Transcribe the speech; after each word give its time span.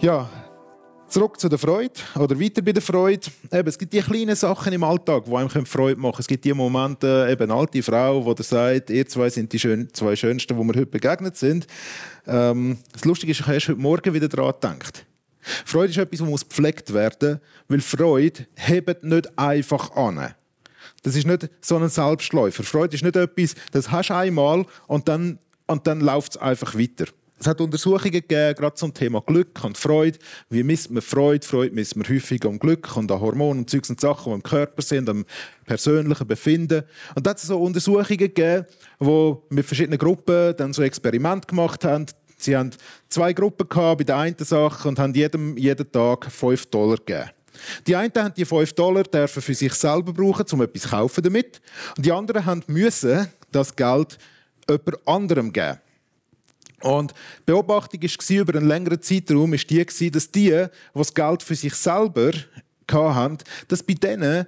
Ja, 0.00 0.30
zurück 1.08 1.40
zu 1.40 1.48
der 1.48 1.58
Freude 1.58 1.94
oder 2.14 2.38
weiter 2.38 2.62
bei 2.62 2.70
der 2.70 2.80
Freude. 2.82 3.26
Eben, 3.50 3.68
es 3.68 3.76
gibt 3.76 3.92
die 3.92 4.00
kleinen 4.00 4.36
Sachen 4.36 4.72
im 4.72 4.84
Alltag, 4.84 5.24
die 5.24 5.34
einem 5.34 5.66
Freude 5.66 6.00
machen 6.00 6.12
können. 6.12 6.20
Es 6.20 6.28
gibt 6.28 6.44
die 6.44 6.54
Momente, 6.54 7.26
eben 7.28 7.50
eine 7.50 7.54
alte 7.54 7.82
Frau, 7.82 8.32
die 8.32 8.42
sagt, 8.44 8.90
ihr 8.90 9.08
zwei 9.08 9.28
sind 9.28 9.52
die 9.52 9.58
schön, 9.58 9.92
zwei 9.92 10.14
Schönsten, 10.14 10.56
die 10.56 10.64
mir 10.64 10.74
heute 10.74 10.86
begegnet 10.86 11.36
sind. 11.36 11.66
Ähm, 12.28 12.78
das 12.92 13.04
Lustige 13.04 13.32
ist, 13.32 13.40
ich 13.40 13.46
habe 13.46 13.56
heute 13.56 13.74
Morgen 13.74 14.14
wieder 14.14 14.28
daran 14.28 14.52
gedacht. 14.52 15.04
Freude 15.64 15.90
ist 15.90 15.98
etwas, 15.98 16.20
das 16.20 16.28
muss 16.28 16.48
gepflegt 16.48 16.94
werden, 16.94 17.40
weil 17.66 17.80
Freude 17.80 18.46
hebt 18.54 19.02
nicht 19.02 19.36
einfach 19.36 19.90
an. 19.96 20.32
Das 21.02 21.16
ist 21.16 21.26
nicht 21.26 21.50
so 21.60 21.76
ein 21.76 21.88
Selbstläufer. 21.88 22.62
Freude 22.62 22.94
ist 22.94 23.02
nicht 23.02 23.16
etwas, 23.16 23.56
das 23.72 23.90
hast 23.90 24.10
du 24.10 24.14
einmal 24.14 24.64
und 24.86 25.08
dann, 25.08 25.40
und 25.66 25.88
dann 25.88 26.00
läuft 26.00 26.36
es 26.36 26.40
einfach 26.40 26.76
weiter. 26.76 27.06
Es 27.40 27.46
hat 27.46 27.60
Untersuchungen 27.60 28.10
gegeben, 28.10 28.54
gerade 28.56 28.74
zum 28.74 28.92
Thema 28.92 29.20
Glück 29.20 29.62
und 29.62 29.78
Freude. 29.78 30.18
Wie 30.50 30.64
misst 30.64 30.90
man 30.90 31.02
Freude? 31.02 31.46
Freude 31.46 31.72
misst 31.72 31.94
man 31.94 32.08
häufig 32.08 32.44
am 32.44 32.58
Glück 32.58 32.96
und 32.96 33.12
an 33.12 33.20
Hormonen 33.20 33.60
und 33.60 33.70
Zeugs 33.70 33.88
und 33.90 34.00
Sachen, 34.00 34.32
die 34.32 34.36
im 34.36 34.42
Körper 34.42 34.82
sind, 34.82 35.08
am 35.08 35.24
persönlichen 35.64 36.26
Befinden. 36.26 36.82
Und 37.14 37.24
da 37.24 37.30
hat 37.30 37.38
es 37.38 37.44
so 37.44 37.60
Untersuchungen 37.60 38.16
gegeben, 38.16 38.66
wo 38.98 39.44
mit 39.50 39.64
verschiedenen 39.64 39.98
Gruppen 39.98 40.56
dann 40.56 40.72
so 40.72 40.82
Experimente 40.82 41.46
gemacht 41.46 41.84
haben. 41.84 42.06
Sie 42.38 42.56
haben 42.56 42.70
zwei 43.08 43.32
Gruppen 43.32 43.68
gehabt 43.68 43.98
bei 43.98 44.04
der 44.04 44.16
einen 44.16 44.36
Sache 44.38 44.88
und 44.88 44.98
haben 44.98 45.14
jedem 45.14 45.56
jeden 45.56 45.90
Tag 45.92 46.30
5 46.30 46.66
Dollar 46.66 46.96
gegeben. 46.96 47.30
Die 47.86 47.94
einen 47.94 48.12
haben 48.16 48.34
die 48.36 48.44
5 48.44 48.72
Dollar 48.72 49.04
dürfen 49.04 49.42
für 49.42 49.54
sich 49.54 49.74
selber 49.74 50.12
brauchen, 50.12 50.44
um 50.52 50.62
etwas 50.62 50.90
kaufen 50.90 51.22
damit. 51.22 51.60
Und 51.96 52.04
die 52.04 52.12
anderen 52.12 52.44
haben 52.44 52.64
müssen 52.66 53.28
das 53.52 53.74
Geld 53.74 54.18
jemand 54.68 55.06
anderem 55.06 55.52
geben. 55.52 55.78
Und 56.82 57.12
die 57.12 57.52
Beobachtung 57.52 58.02
war 58.02 58.36
über 58.36 58.58
einen 58.58 58.68
längeren 58.68 59.02
Zeitraum 59.02 59.52
ist 59.54 59.68
die, 59.68 60.10
dass 60.10 60.30
die, 60.30 60.50
die 60.50 60.66
das 60.94 61.14
Geld 61.14 61.42
für 61.42 61.54
sich 61.54 61.74
selber 61.74 62.32
hatten, 62.90 63.38
dass 63.66 63.82
bei 63.82 63.94
denen 63.94 64.46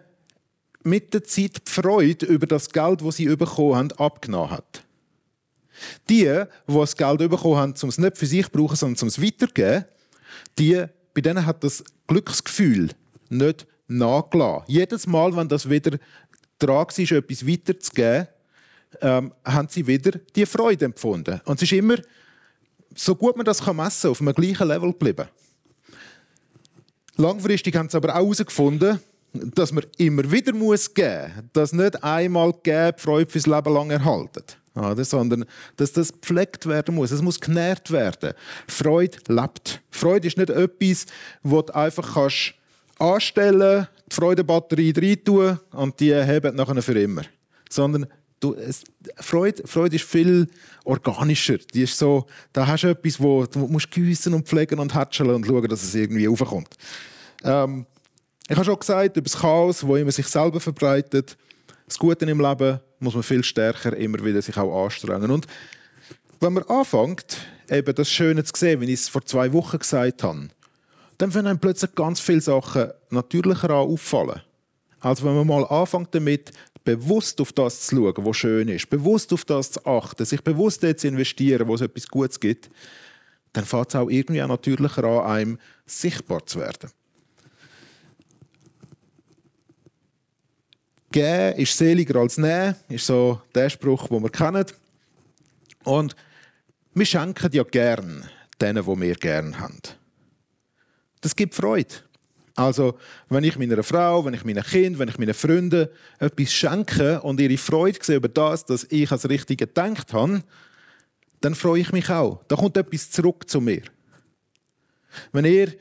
mit 0.83 1.13
der 1.13 1.25
Zeit 1.25 1.67
die 1.67 1.71
Freude 1.71 2.27
über 2.27 2.47
das 2.47 2.71
Geld, 2.71 3.03
das 3.03 3.17
sie 3.17 3.27
bekommen 3.37 3.77
haben, 3.77 3.93
abgenommen 3.93 4.51
hat. 4.51 4.85
Die, 6.09 6.25
die 6.25 6.47
das 6.75 6.97
Geld 6.97 7.19
bekommen 7.19 7.57
haben, 7.57 7.75
um 7.83 7.89
es 7.89 7.99
nicht 7.99 8.17
für 8.17 8.27
sich 8.27 8.47
zu 8.47 8.51
brauchen, 8.53 8.77
sondern 8.77 9.03
um 9.03 9.09
es 9.09 9.21
weiterzugeben, 9.21 9.85
die, 10.59 10.85
bei 11.15 11.21
denen 11.21 11.45
hat 11.45 11.65
das 11.65 11.85
Glücksgefühl 12.07 12.91
nicht 13.29 13.67
nachgelassen. 13.89 14.65
Jedes 14.69 15.07
Mal, 15.07 15.35
wenn 15.37 15.49
das 15.49 15.69
wieder 15.69 15.99
dran 16.59 16.87
war, 16.87 16.99
etwas 16.99 17.47
weiterzugeben, 17.47 18.29
ähm, 19.01 19.33
haben 19.45 19.69
sie 19.69 19.87
wieder 19.87 20.19
die 20.35 20.47
Freude 20.47 20.87
empfunden. 20.87 21.41
Und 21.45 21.57
es 21.57 21.63
ist 21.63 21.73
immer, 21.73 21.97
so 22.95 23.15
gut 23.15 23.37
man 23.37 23.47
das 23.47 23.61
messen 23.61 24.03
kann, 24.03 24.11
auf 24.11 24.21
einem 24.21 24.35
gleichen 24.35 24.69
Level 24.69 24.93
geblieben. 24.93 25.29
Langfristig 27.17 27.77
haben 27.77 27.89
sie 27.89 27.97
aber 27.97 28.15
auch 28.15 28.23
herausgefunden, 28.25 29.01
dass 29.33 29.73
man 29.73 29.85
immer 29.99 30.31
wieder 30.31 30.53
muss 30.53 30.93
geben 30.93 31.33
muss, 31.35 31.45
dass 31.53 31.73
nicht 31.73 32.03
einmal 32.03 32.53
geben 32.63 32.99
Freude 32.99 33.31
fürs 33.31 33.47
Leben 33.47 33.73
lang 33.73 33.91
erhalten. 33.91 34.45
Oder, 34.75 35.05
sondern 35.05 35.45
dass 35.77 35.93
das 35.93 36.13
gepflegt 36.13 36.67
werden 36.67 36.95
muss. 36.95 37.11
Es 37.11 37.23
muss 37.23 37.41
genährt 37.41 37.91
werden. 37.91 38.35
Freude 38.69 39.19
lebt. 39.29 39.83
Freude 39.91 40.29
ist 40.29 40.39
nicht 40.39 40.51
etwas, 40.51 41.07
wo 41.43 41.61
du 41.61 41.75
einfach 41.75 42.15
kannst 42.15 42.55
anstellen, 42.99 43.89
die 44.11 44.15
Freudebatterie 44.15 44.95
reintun 44.97 45.59
und 45.73 45.99
die 46.01 46.15
haben 46.15 46.57
nachher 46.57 46.83
für 46.83 46.99
immer. 47.01 47.23
Sondern 47.69 48.07
du, 48.41 48.55
es, 48.55 48.85
Freude, 49.17 49.67
Freude 49.67 49.97
ist 49.97 50.05
viel 50.05 50.49
organischer. 50.85 51.59
Die 51.59 51.83
ist 51.83 51.97
so, 51.97 52.27
da 52.53 52.67
hast 52.67 52.83
du 52.83 52.89
etwas, 52.89 53.21
wo 53.21 53.47
du 53.47 53.61
musst 53.61 53.91
gießen 53.91 54.33
und 54.35 54.49
pflegen 54.49 54.79
und 54.79 54.95
hatscheln 54.95 55.31
und 55.31 55.47
schauen, 55.47 55.69
dass 55.69 55.83
es 55.83 55.95
irgendwie 55.95 56.27
aufkommt. 56.27 56.75
Ähm, 57.45 57.87
ich 58.49 58.57
habe 58.57 58.65
schon 58.65 58.79
gesagt, 58.79 59.17
über 59.17 59.25
das 59.25 59.39
Chaos, 59.39 59.87
wo 59.87 59.97
immer 59.97 60.11
sich 60.11 60.27
selber 60.27 60.59
verbreitet, 60.59 61.37
das 61.87 61.99
Gute 61.99 62.25
im 62.25 62.41
Leben 62.41 62.81
muss 62.99 63.15
man 63.15 63.23
viel 63.23 63.45
stärker 63.45 63.97
immer 63.97 64.25
wieder 64.25 64.43
sich 64.43 64.57
auch 64.57 64.85
anstrengen. 64.85 65.31
Und 65.31 65.47
wenn 66.41 66.53
man 66.53 66.65
anfängt, 66.65 67.39
eben 67.71 67.95
das 67.95 68.11
Schöne 68.11 68.45
zu 68.45 68.53
sehen, 68.57 68.81
wie 68.81 68.93
ich 68.93 69.01
es 69.01 69.09
vor 69.09 69.25
zwei 69.25 69.53
Wochen 69.53 69.79
gesagt 69.79 70.23
habe, 70.23 70.49
dann 71.19 71.31
fangen 71.31 71.59
plötzlich 71.59 71.95
ganz 71.95 72.19
viele 72.19 72.41
Sachen 72.41 72.91
natürlicher 73.11 73.71
an 73.71 73.89
auffallen. 73.89 74.41
Also 75.01 75.25
wenn 75.25 75.35
man 75.35 75.47
mal 75.47 75.65
anfängt 75.65 76.15
damit, 76.15 76.51
bewusst 76.85 77.41
auf 77.41 77.53
das 77.53 77.87
zu 77.87 77.97
schauen, 77.97 78.27
was 78.27 78.37
schön 78.37 78.69
ist, 78.69 78.89
bewusst 78.89 79.33
auf 79.33 79.45
das 79.45 79.73
zu 79.73 79.85
achten, 79.85 80.25
sich 80.25 80.43
bewusst 80.43 80.81
zu 80.81 81.09
investieren, 81.09 81.69
wo 81.69 81.75
es 81.75 81.81
etwas 81.81 82.09
Gutes 82.09 82.41
gibt, 82.41 82.71
dann 83.53 83.65
fängt 83.65 83.89
es 83.89 83.97
auch 83.97 84.09
irgendwie 84.09 84.43
auch 84.43 84.49
natürlicher 84.49 85.05
an, 85.05 85.27
einem 85.27 85.59
sichtbar 85.87 86.47
zu 86.47 86.61
werden. 86.61 86.91
Geben 91.13 91.59
ist 91.59 91.77
seliger 91.77 92.21
als 92.21 92.39
nehmen, 92.39 92.77
ist 92.89 93.07
so 93.07 93.43
der 93.55 93.69
Spruch, 93.69 94.07
den 94.09 94.23
wir 94.23 94.31
kennen. 94.31 94.65
Und 95.83 96.15
wir 96.95 97.07
schenken 97.07 97.51
ja 97.53 97.65
gern 97.65 98.25
denen, 98.61 98.85
die 98.85 99.01
wir 99.01 99.15
gern 99.17 99.59
haben. 99.59 99.81
Das 101.21 101.35
gibt 101.35 101.55
Freude. 101.55 101.95
Also, 102.55 102.99
wenn 103.29 103.45
ich 103.45 103.59
meiner 103.59 103.83
Frau, 103.83 104.25
wenn 104.25 104.35
ich 104.35 104.45
meinen 104.45 104.63
Kind, 104.63 104.99
wenn 104.99 105.09
ich 105.09 105.19
meinen 105.19 105.35
Freunden 105.35 105.89
etwas 106.19 106.53
schenke 106.53 107.21
und 107.23 107.41
ihre 107.41 107.57
Freude 107.57 107.99
sehe 108.03 108.17
über 108.17 108.29
das, 108.29 108.65
dass 108.65 108.87
ich 108.91 109.11
als 109.11 109.29
Richtige 109.29 109.67
gedacht 109.67 110.13
habe, 110.13 110.43
dann 111.41 111.55
freue 111.55 111.81
ich 111.81 111.93
mich 111.93 112.11
auch. 112.11 112.43
Da 112.49 112.57
kommt 112.57 112.77
etwas 112.77 113.11
zurück 113.11 113.49
zu 113.49 113.61
mir. 113.61 113.83
Wenn 115.33 115.45
ihr 115.45 115.75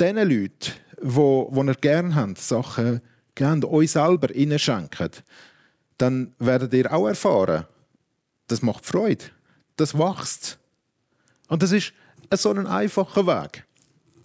diesen 0.00 0.16
Leuten, 0.16 0.72
die, 1.02 1.66
ihr 1.66 1.74
gerne 1.74 2.14
habt, 2.14 2.38
Sachen 2.38 3.00
gerne 3.34 3.68
euch 3.68 3.92
selber 3.92 4.28
schenkt, 4.58 5.24
dann 5.96 6.34
werdet 6.38 6.72
ihr 6.74 6.92
auch 6.92 7.08
erfahren, 7.08 7.64
das 8.46 8.62
macht 8.62 8.86
Freude. 8.86 9.24
Das 9.76 9.96
wächst. 9.96 10.58
Und 11.48 11.62
das 11.62 11.72
ist 11.72 11.92
so 12.32 12.50
ein 12.50 12.66
einfacher 12.66 13.26
Weg. 13.26 13.64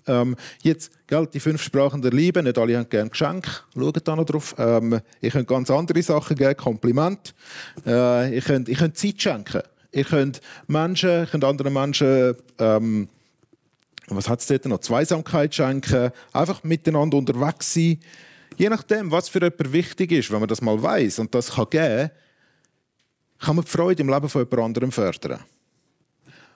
Ähm, 0.07 0.35
jetzt, 0.61 0.91
gell, 1.07 1.27
die 1.27 1.39
fünf 1.39 1.61
Sprachen 1.61 2.01
der 2.01 2.11
Liebe, 2.11 2.43
nicht 2.43 2.57
alle 2.57 2.77
haben 2.77 2.89
gerne 2.89 3.09
Geschenke, 3.09 3.49
schaut 3.73 4.07
da 4.07 4.15
noch 4.15 4.25
drauf. 4.25 4.55
Ähm, 4.57 4.99
ich 5.21 5.33
könnte 5.33 5.53
ganz 5.53 5.71
andere 5.71 6.01
Sachen 6.01 6.35
geben, 6.35 6.57
Kompliment. 6.57 7.33
Äh, 7.85 8.37
ich 8.37 8.45
könnte 8.45 8.71
ich 8.71 8.77
könnt 8.77 8.97
Zeit 8.97 9.21
schenken. 9.21 9.61
Ich 9.91 10.07
könnte 10.07 10.41
Menschen, 10.67 11.23
ich 11.23 11.31
könnte 11.31 11.47
anderen 11.47 11.73
Menschen, 11.73 12.35
ähm, 12.59 13.07
was 14.07 14.27
hat 14.27 14.41
es 14.41 14.47
dort 14.47 14.65
noch, 14.65 14.79
Zweisamkeit 14.79 15.53
schenken, 15.55 16.11
einfach 16.33 16.63
miteinander 16.63 17.17
unterwegs 17.17 17.73
sein. 17.73 17.99
Je 18.57 18.69
nachdem, 18.69 19.11
was 19.11 19.29
für 19.29 19.39
jemand 19.39 19.71
wichtig 19.71 20.11
ist, 20.11 20.31
wenn 20.31 20.39
man 20.39 20.49
das 20.49 20.61
mal 20.61 20.81
weiß 20.81 21.19
und 21.19 21.33
das 21.33 21.51
kann 21.51 21.67
geben, 21.69 22.11
kann 23.39 23.55
man 23.55 23.65
die 23.65 23.71
Freude 23.71 24.01
im 24.01 24.09
Leben 24.09 24.29
von 24.29 24.41
jemand 24.41 24.59
anderem 24.59 24.91
fördern. 24.91 25.39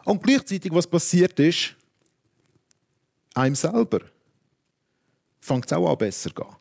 Und 0.04 0.24
gleichzeitig, 0.24 0.72
was 0.74 0.88
passiert 0.88 1.40
ist, 1.40 1.76
einem 3.38 3.56
selber 3.56 4.02
fängt 5.40 5.66
es 5.66 5.74
auch 5.74 5.90
an 5.90 5.98
besser 5.98 6.30
zu 6.30 6.36
gehen. 6.36 6.56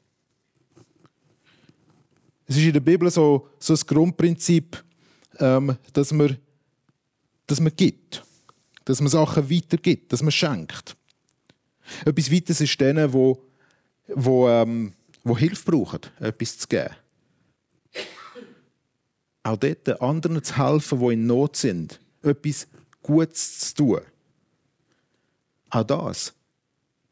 Es 2.46 2.56
ist 2.56 2.64
in 2.64 2.72
der 2.72 2.80
Bibel 2.80 3.10
so, 3.10 3.48
so 3.58 3.74
ein 3.74 3.80
Grundprinzip, 3.86 4.84
ähm, 5.38 5.76
dass, 5.92 6.12
man, 6.12 6.36
dass 7.46 7.60
man 7.60 7.74
gibt, 7.74 8.22
dass 8.84 9.00
man 9.00 9.10
Sachen 9.10 9.50
weitergibt, 9.50 10.12
dass 10.12 10.22
man 10.22 10.30
schenkt. 10.30 10.96
Etwas 12.04 12.30
weiteres 12.30 12.60
ist 12.60 12.80
denen, 12.80 13.12
wo, 13.12 13.42
wo, 14.08 14.48
ähm, 14.48 14.92
wo 15.24 15.36
Hilfe 15.36 15.70
brauchen, 15.70 16.00
etwas 16.20 16.58
zu 16.58 16.68
geben. 16.68 16.94
Auch 19.42 19.56
dort 19.56 20.00
anderen 20.00 20.42
zu 20.42 20.56
helfen, 20.56 21.00
die 21.00 21.12
in 21.14 21.26
Not 21.26 21.56
sind, 21.56 22.00
etwas 22.22 22.68
Gutes 23.02 23.60
zu 23.60 23.74
tun. 23.74 24.00
Auch 25.70 25.84
das 25.84 26.35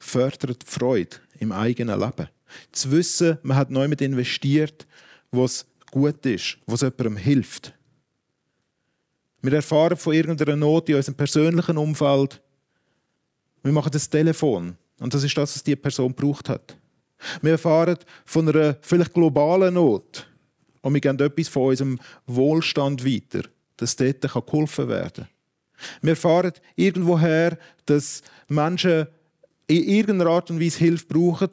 fördert 0.05 0.63
die 0.63 0.71
Freude 0.71 1.17
im 1.39 1.53
eigenen 1.53 1.99
Leben. 1.99 2.29
Zu 2.73 2.93
wissen, 2.93 3.39
man 3.43 3.57
hat 3.57 3.71
neu 3.71 3.89
mit 3.89 4.01
investiert, 4.01 4.87
was 5.31 5.67
gut 5.91 6.25
ist, 6.27 6.59
was 6.67 6.83
jemandem 6.83 7.17
hilft. 7.17 7.73
Wir 9.43 9.55
erfahren 9.55 9.97
von 9.97 10.15
irgendeiner 10.15 10.57
Not 10.57 10.89
in 10.89 10.97
unserem 10.97 11.17
persönlichen 11.17 11.77
Umfeld. 11.77 12.41
Wir 13.63 13.73
machen 13.73 13.93
das 13.93 14.09
Telefon 14.09 14.77
und 15.01 15.13
das 15.13 15.25
ist 15.25 15.37
das, 15.37 15.55
was 15.55 15.63
die 15.63 15.77
Person 15.77 16.15
gebraucht 16.15 16.49
hat. 16.49 16.77
Wir 17.41 17.53
erfahren 17.53 17.99
von 18.25 18.49
einer 18.49 18.77
vielleicht 18.83 19.15
globalen 19.15 19.75
Not 19.75 20.27
und 20.83 20.95
wir 20.95 21.01
geben 21.01 21.19
etwas 21.19 21.49
von 21.49 21.69
unserem 21.69 21.99
Wohlstand 22.27 23.05
weiter, 23.05 23.49
dass 23.77 23.97
dort 23.97 24.21
geholfen 24.21 24.89
werden 24.89 25.25
kann. 25.25 25.29
Wir 26.03 26.11
erfahren 26.11 26.53
irgendwoher, 26.77 27.59
dass 27.87 28.23
Menschen 28.49 29.07
in 29.67 29.85
irgendeiner 29.85 30.31
Art 30.31 30.51
und 30.51 30.61
Weise 30.61 30.79
Hilfe 30.79 31.07
brauchen 31.07 31.51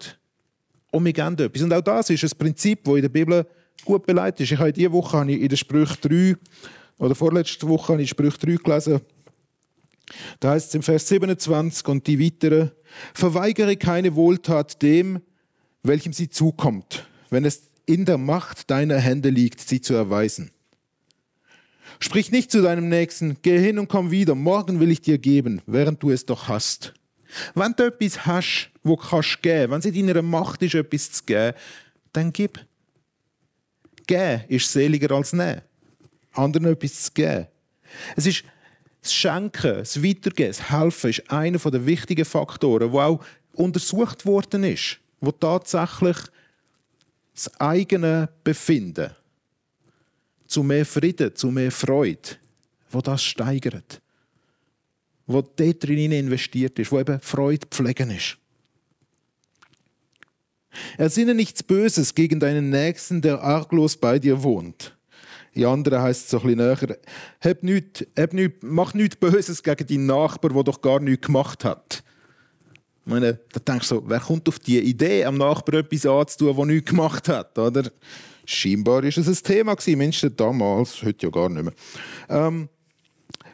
und 0.91 1.05
wir 1.05 1.13
geben 1.13 1.37
etwas. 1.39 1.61
Und 1.61 1.73
auch 1.73 1.81
das 1.81 2.09
ist 2.09 2.23
ein 2.23 2.37
Prinzip, 2.37 2.83
das 2.83 2.95
in 2.95 3.01
der 3.01 3.09
Bibel 3.09 3.45
gut 3.85 4.05
beleidigt 4.05 4.41
ist. 4.41 4.51
Ich 4.51 4.59
habe 4.59 4.73
diese 4.73 4.91
Woche 4.91 5.21
in 5.31 5.49
der 5.49 5.55
Sprüche 5.55 5.97
3 6.01 6.35
oder 6.97 7.15
vorletzte 7.15 7.67
Woche 7.67 7.93
habe 7.93 8.01
ich 8.01 8.09
Sprüche 8.09 8.37
3 8.37 8.55
gelesen, 8.55 9.01
Da 10.39 10.51
heißt 10.51 10.69
es 10.69 10.75
im 10.75 10.83
Vers 10.83 11.07
27 11.07 11.87
und 11.87 12.05
die 12.07 12.19
weitere, 12.19 12.69
verweigere 13.13 13.77
keine 13.77 14.15
Wohltat 14.15 14.81
dem, 14.81 15.21
welchem 15.83 16.13
sie 16.13 16.29
zukommt, 16.29 17.07
wenn 17.29 17.45
es 17.45 17.63
in 17.85 18.05
der 18.05 18.17
Macht 18.17 18.69
deiner 18.69 18.97
Hände 18.97 19.29
liegt, 19.29 19.61
sie 19.61 19.81
zu 19.81 19.93
erweisen. 19.93 20.51
Sprich 21.99 22.31
nicht 22.31 22.51
zu 22.51 22.61
deinem 22.61 22.89
Nächsten, 22.89 23.37
geh 23.41 23.59
hin 23.59 23.79
und 23.79 23.87
komm 23.87 24.11
wieder, 24.11 24.35
morgen 24.35 24.79
will 24.79 24.91
ich 24.91 25.01
dir 25.01 25.17
geben, 25.17 25.61
während 25.65 26.01
du 26.03 26.11
es 26.11 26.25
doch 26.25 26.47
hast. 26.47 26.93
Wenn 27.55 27.73
du 27.73 27.85
etwas 27.85 28.25
hast, 28.25 28.69
wo 28.83 28.95
du 28.95 29.01
kannst 29.01 29.41
geben, 29.41 29.71
wenn 29.71 29.79
es 29.79 29.85
in 29.85 30.07
deiner 30.07 30.21
Macht 30.21 30.61
ist, 30.61 30.75
etwas 30.75 31.11
zu 31.11 31.23
geben, 31.23 31.57
dann 32.13 32.33
gib. 32.33 32.59
Geben 34.07 34.43
ist 34.47 34.71
seliger 34.71 35.15
als 35.15 35.33
nehmen. 35.33 35.61
Anderen 36.33 36.73
etwas 36.73 37.03
zu 37.03 37.11
geben. 37.13 37.47
Es 38.15 38.25
ist 38.25 38.43
das 39.01 39.13
Schenken, 39.13 39.77
das 39.77 40.03
Weitergeben, 40.03 40.49
das 40.49 40.69
Helfen 40.69 41.09
ist 41.09 41.31
einer 41.31 41.57
der 41.57 41.85
wichtigen 41.85 42.25
Faktoren, 42.25 42.91
wo 42.91 42.99
auch 42.99 43.25
untersucht 43.53 44.25
worden 44.25 44.63
ist, 44.63 44.99
wo 45.19 45.31
tatsächlich 45.31 46.17
das 47.33 47.59
eigene 47.59 48.29
Befinden 48.43 49.11
zu 50.47 50.63
mehr 50.63 50.85
Frieden, 50.85 51.35
zu 51.35 51.49
mehr 51.49 51.71
Freude, 51.71 52.37
wo 52.91 53.01
das 53.01 53.23
steigert, 53.23 54.00
wo 55.33 55.41
dort 55.41 55.83
drin 55.83 56.11
investiert 56.11 56.77
ist, 56.79 56.91
wo 56.91 56.99
eben 56.99 57.19
Freude 57.21 57.67
pflegen 57.67 58.11
ist. 58.11 58.37
Ersinne 60.97 61.35
nichts 61.35 61.63
Böses 61.63 62.15
gegen 62.15 62.39
deinen 62.39 62.69
Nächsten, 62.69 63.21
der 63.21 63.41
arglos 63.41 63.97
bei 63.97 64.19
dir 64.19 64.41
wohnt. 64.41 64.95
In 65.53 65.65
anderen 65.65 66.01
heisst 66.01 66.25
es 66.25 66.29
so 66.29 66.39
ein 66.39 66.55
bisschen 66.55 66.59
näher, 66.59 66.97
hab 67.41 67.63
nicht, 67.63 68.07
hab 68.17 68.33
nicht, 68.33 68.63
mach 68.63 68.93
nichts 68.93 69.17
Böses 69.17 69.61
gegen 69.61 69.85
deinen 69.85 70.05
Nachbar, 70.05 70.51
der 70.53 70.63
doch 70.63 70.81
gar 70.81 70.99
nichts 71.01 71.27
gemacht 71.27 71.65
hat. 71.65 72.03
Ich 73.03 73.11
meine, 73.11 73.39
da 73.51 73.59
denkst 73.59 73.89
du 73.89 73.95
so, 73.95 74.03
wer 74.05 74.19
kommt 74.19 74.47
auf 74.47 74.59
die 74.59 74.79
Idee, 74.79 75.25
am 75.25 75.37
Nachbar 75.37 75.79
etwas 75.79 76.05
anzutun, 76.05 76.55
der 76.55 76.65
nichts 76.67 76.89
gemacht 76.89 77.27
hat, 77.27 77.57
oder? 77.57 77.91
Scheinbar 78.45 79.03
war 79.03 79.03
es 79.03 79.17
ein 79.17 79.43
Thema 79.43 79.75
mindestens 79.85 80.35
damals, 80.35 81.03
heute 81.03 81.27
ja 81.27 81.29
gar 81.29 81.49
nicht 81.49 81.63
mehr. 81.63 81.73
Ähm, 82.29 82.69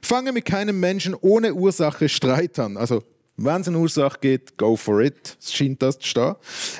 fange 0.07 0.31
mit 0.31 0.45
keinem 0.45 0.79
Menschen 0.79 1.15
ohne 1.15 1.53
Ursache 1.53 2.09
Streit 2.09 2.57
an. 2.59 2.77
Also, 2.77 3.03
wenn 3.35 3.61
es 3.61 3.67
eine 3.67 3.77
Ursache 3.77 4.17
gibt, 4.19 4.57
go 4.57 4.75
for 4.75 5.01
it. 5.01 5.37
Es 5.39 5.53
scheint 5.53 5.81
das 5.81 5.99
zu 5.99 6.07
stehen. 6.07 6.35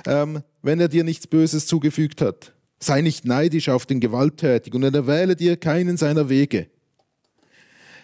Ähm, 0.08 0.44
wenn 0.64 0.80
er 0.80 0.88
dir 0.88 1.04
nichts 1.04 1.28
Böses 1.28 1.68
zugefügt 1.68 2.22
hat. 2.22 2.54
Sei 2.80 3.02
nicht 3.02 3.26
neidisch 3.26 3.70
auf 3.70 3.86
den 3.86 4.00
Gewalttätigen 4.00 4.84
und 4.84 4.96
erwähle 4.96 5.36
dir 5.36 5.58
keinen 5.58 5.98
seiner 5.98 6.30
Wege. 6.30 6.68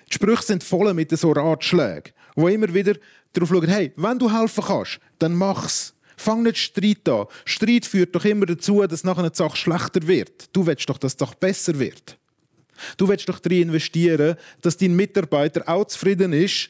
Die 0.10 0.16
Sprüche 0.16 0.44
sind 0.44 0.64
voll 0.64 0.94
mit 0.94 1.18
so 1.18 1.32
Ratschlägen, 1.32 2.14
wo 2.36 2.48
immer 2.48 2.74
wieder 2.74 2.96
darauf 3.34 3.50
schauen, 3.50 3.68
hey, 3.68 3.92
wenn 3.96 4.20
du 4.20 4.32
helfen 4.32 4.64
kannst, 4.64 5.00
dann 5.20 5.34
mach's. 5.34 5.96
Fang 6.18 6.44
nicht 6.44 6.58
Streit 6.58 7.08
an. 7.10 7.26
Streit 7.46 7.86
führt 7.86 8.16
doch 8.16 8.26
immer 8.26 8.46
dazu, 8.46 8.86
dass 8.86 9.04
nachher 9.04 9.24
eine 9.24 9.34
Sache 9.34 9.58
schlechter 9.58 10.06
wird. 10.08 10.56
Du 10.56 10.66
willst 10.66 10.88
doch, 10.90 10.98
dass 10.98 11.14
es 11.14 11.18
doch 11.18 11.34
besser 11.34 11.80
wird. 11.80 12.18
Du 12.98 13.08
willst 13.08 13.28
doch 13.30 13.40
darin 13.40 13.64
investieren, 13.64 14.36
dass 14.62 14.78
dein 14.78 14.96
Mitarbeiter 14.96 15.68
auch 15.68 15.86
zufrieden 15.86 16.34
ist, 16.34 16.70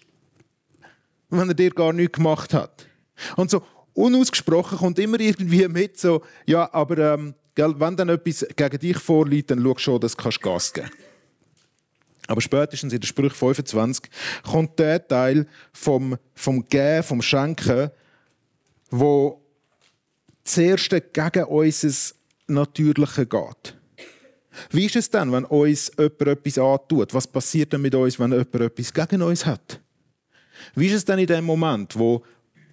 wenn 1.29 1.49
er 1.49 1.53
dir 1.53 1.71
gar 1.71 1.93
nichts 1.93 2.17
gemacht 2.17 2.53
hat. 2.53 2.87
Und 3.35 3.49
so 3.49 3.63
unausgesprochen 3.93 4.77
kommt 4.77 4.99
immer 4.99 5.19
irgendwie 5.19 5.67
mit, 5.67 5.99
so, 5.99 6.23
ja, 6.45 6.71
aber 6.73 7.13
ähm, 7.13 7.35
gell, 7.55 7.75
wenn 7.77 7.95
dann 7.95 8.09
etwas 8.09 8.45
gegen 8.55 8.79
dich 8.79 8.97
vorliegt, 8.97 9.51
dann 9.51 9.63
schau 9.63 9.77
schon, 9.77 9.99
dass 10.01 10.15
du 10.15 10.23
Gas 10.23 10.73
geben 10.73 10.87
kannst. 10.89 11.13
Aber 12.27 12.41
spätestens 12.41 12.93
in 12.93 13.01
der 13.01 13.07
Sprüche 13.07 13.35
25 13.35 14.09
kommt 14.43 14.79
der 14.79 15.05
Teil 15.05 15.45
vom, 15.73 16.17
vom 16.33 16.67
Geben, 16.67 17.03
vom 17.03 17.21
Schenken, 17.21 17.91
wo 18.89 19.41
zuerst 20.43 20.89
gegen 20.89 21.43
unser 21.45 22.15
Natürliche 22.47 23.25
geht. 23.25 23.75
Wie 24.69 24.85
ist 24.85 24.95
es 24.95 25.09
dann, 25.09 25.31
wenn 25.31 25.45
uns 25.45 25.91
jemand 25.97 26.21
etwas 26.21 26.57
antut? 26.57 27.13
Was 27.13 27.27
passiert 27.27 27.73
dann 27.73 27.81
mit 27.81 27.95
uns, 27.95 28.19
wenn 28.19 28.31
jemand 28.31 28.55
etwas 28.55 28.93
gegen 28.93 29.21
uns 29.21 29.45
hat? 29.45 29.79
Wie 30.75 30.87
ist 30.87 30.93
es 30.93 31.05
dann 31.05 31.19
in 31.19 31.27
dem 31.27 31.45
Moment, 31.45 31.97
wo 31.97 32.23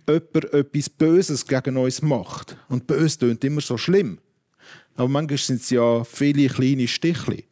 jemand 0.09 0.53
etwas 0.53 0.89
Böses 0.89 1.47
gegen 1.47 1.77
uns 1.77 2.03
macht? 2.03 2.57
Und 2.69 2.87
böse 2.87 3.19
klingt 3.19 3.45
immer 3.45 3.61
so 3.61 3.77
schlimm. 3.77 4.19
Aber 4.97 5.09
manchmal 5.09 5.39
sind 5.39 5.63
es 5.63 5.71
ja 5.71 6.05
viele 6.05 6.49
kleine 6.49 6.87
Stichli, 6.87 7.45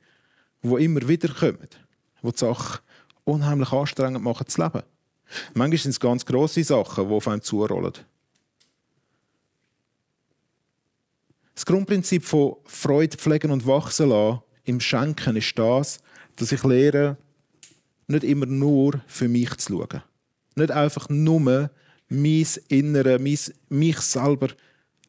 die 0.63 0.85
immer 0.85 1.07
wieder 1.09 1.33
kommen, 1.33 1.69
die 2.23 2.31
die 2.31 2.39
Sache 2.39 2.81
unheimlich 3.25 3.73
anstrengend 3.73 4.23
machen 4.23 4.47
zu 4.47 4.63
leben. 4.63 4.83
Manchmal 5.55 5.79
sind 5.79 5.91
es 5.91 6.01
ganz 6.01 6.25
grosse 6.25 6.65
Sachen, 6.65 7.09
die 7.09 7.15
auf 7.15 7.29
einem 7.29 7.43
zurollen. 7.43 7.93
Das 11.59 11.67
Grundprinzip 11.67 12.25
von 12.25 12.55
Freude 12.67 13.17
pflegen 13.17 13.51
und 13.51 13.67
wachsen 13.67 14.11
lassen 14.11 14.43
im 14.63 14.79
Schenken 14.79 15.35
ist 15.35 15.59
das, 15.59 15.99
dass 16.37 16.53
ich 16.53 16.63
lehre, 16.63 17.17
nicht 18.07 18.23
immer 18.23 18.47
nur 18.47 19.01
für 19.09 19.27
mich 19.27 19.57
zu 19.57 19.73
schauen. 19.73 20.05
Nicht 20.55 20.71
einfach 20.71 21.09
nur 21.09 21.41
mein 21.41 22.57
Innere, 22.69 23.19
mich 23.19 23.99
selber 23.99 24.51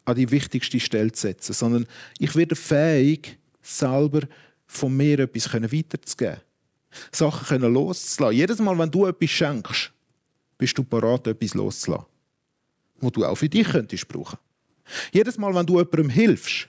an 0.06 0.16
die 0.16 0.32
wichtigste 0.32 0.80
Stelle 0.80 1.12
zu 1.12 1.28
setzen, 1.28 1.54
sondern 1.54 1.86
ich 2.18 2.36
werde 2.36 2.56
fähig, 2.56 3.38
selber 3.62 4.22
von 4.66 4.98
mir 4.98 5.20
etwas 5.20 5.54
weiterzugeben. 5.54 6.42
Sachen 7.12 7.62
loszulassen. 7.62 8.36
Jedes 8.36 8.58
Mal, 8.58 8.76
wenn 8.76 8.90
du 8.90 9.06
etwas 9.06 9.30
schenkst, 9.30 9.92
bist 10.58 10.76
du 10.76 10.84
bereit, 10.84 11.28
etwas 11.28 11.54
loszulassen, 11.54 12.08
was 13.02 13.12
du 13.12 13.24
auch 13.24 13.36
für 13.36 13.50
dich 13.50 13.68
könntest 13.68 14.08
brauchen. 14.08 14.40
Jedes 15.12 15.38
Mal, 15.38 15.54
wenn 15.54 15.66
du 15.66 15.78
jemandem 15.78 16.10
hilfst, 16.10 16.68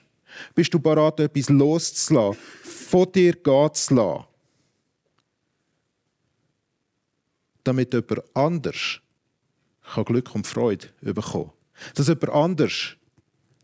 bist 0.55 0.73
du 0.73 0.79
bereit, 0.79 1.19
etwas 1.19 1.49
loszulassen, 1.49 2.41
von 2.63 3.11
dir 3.11 3.33
gehen 3.33 3.73
zu 3.73 3.93
lassen. 3.95 4.25
Damit 7.63 7.93
jemand 7.93 8.23
anders 8.33 9.01
Glück 10.05 10.33
und 10.35 10.47
Freude 10.47 10.87
bekommen 11.01 11.49
kann. 11.49 11.93
Dass 11.95 12.07
jemand 12.07 12.29
anders 12.29 12.95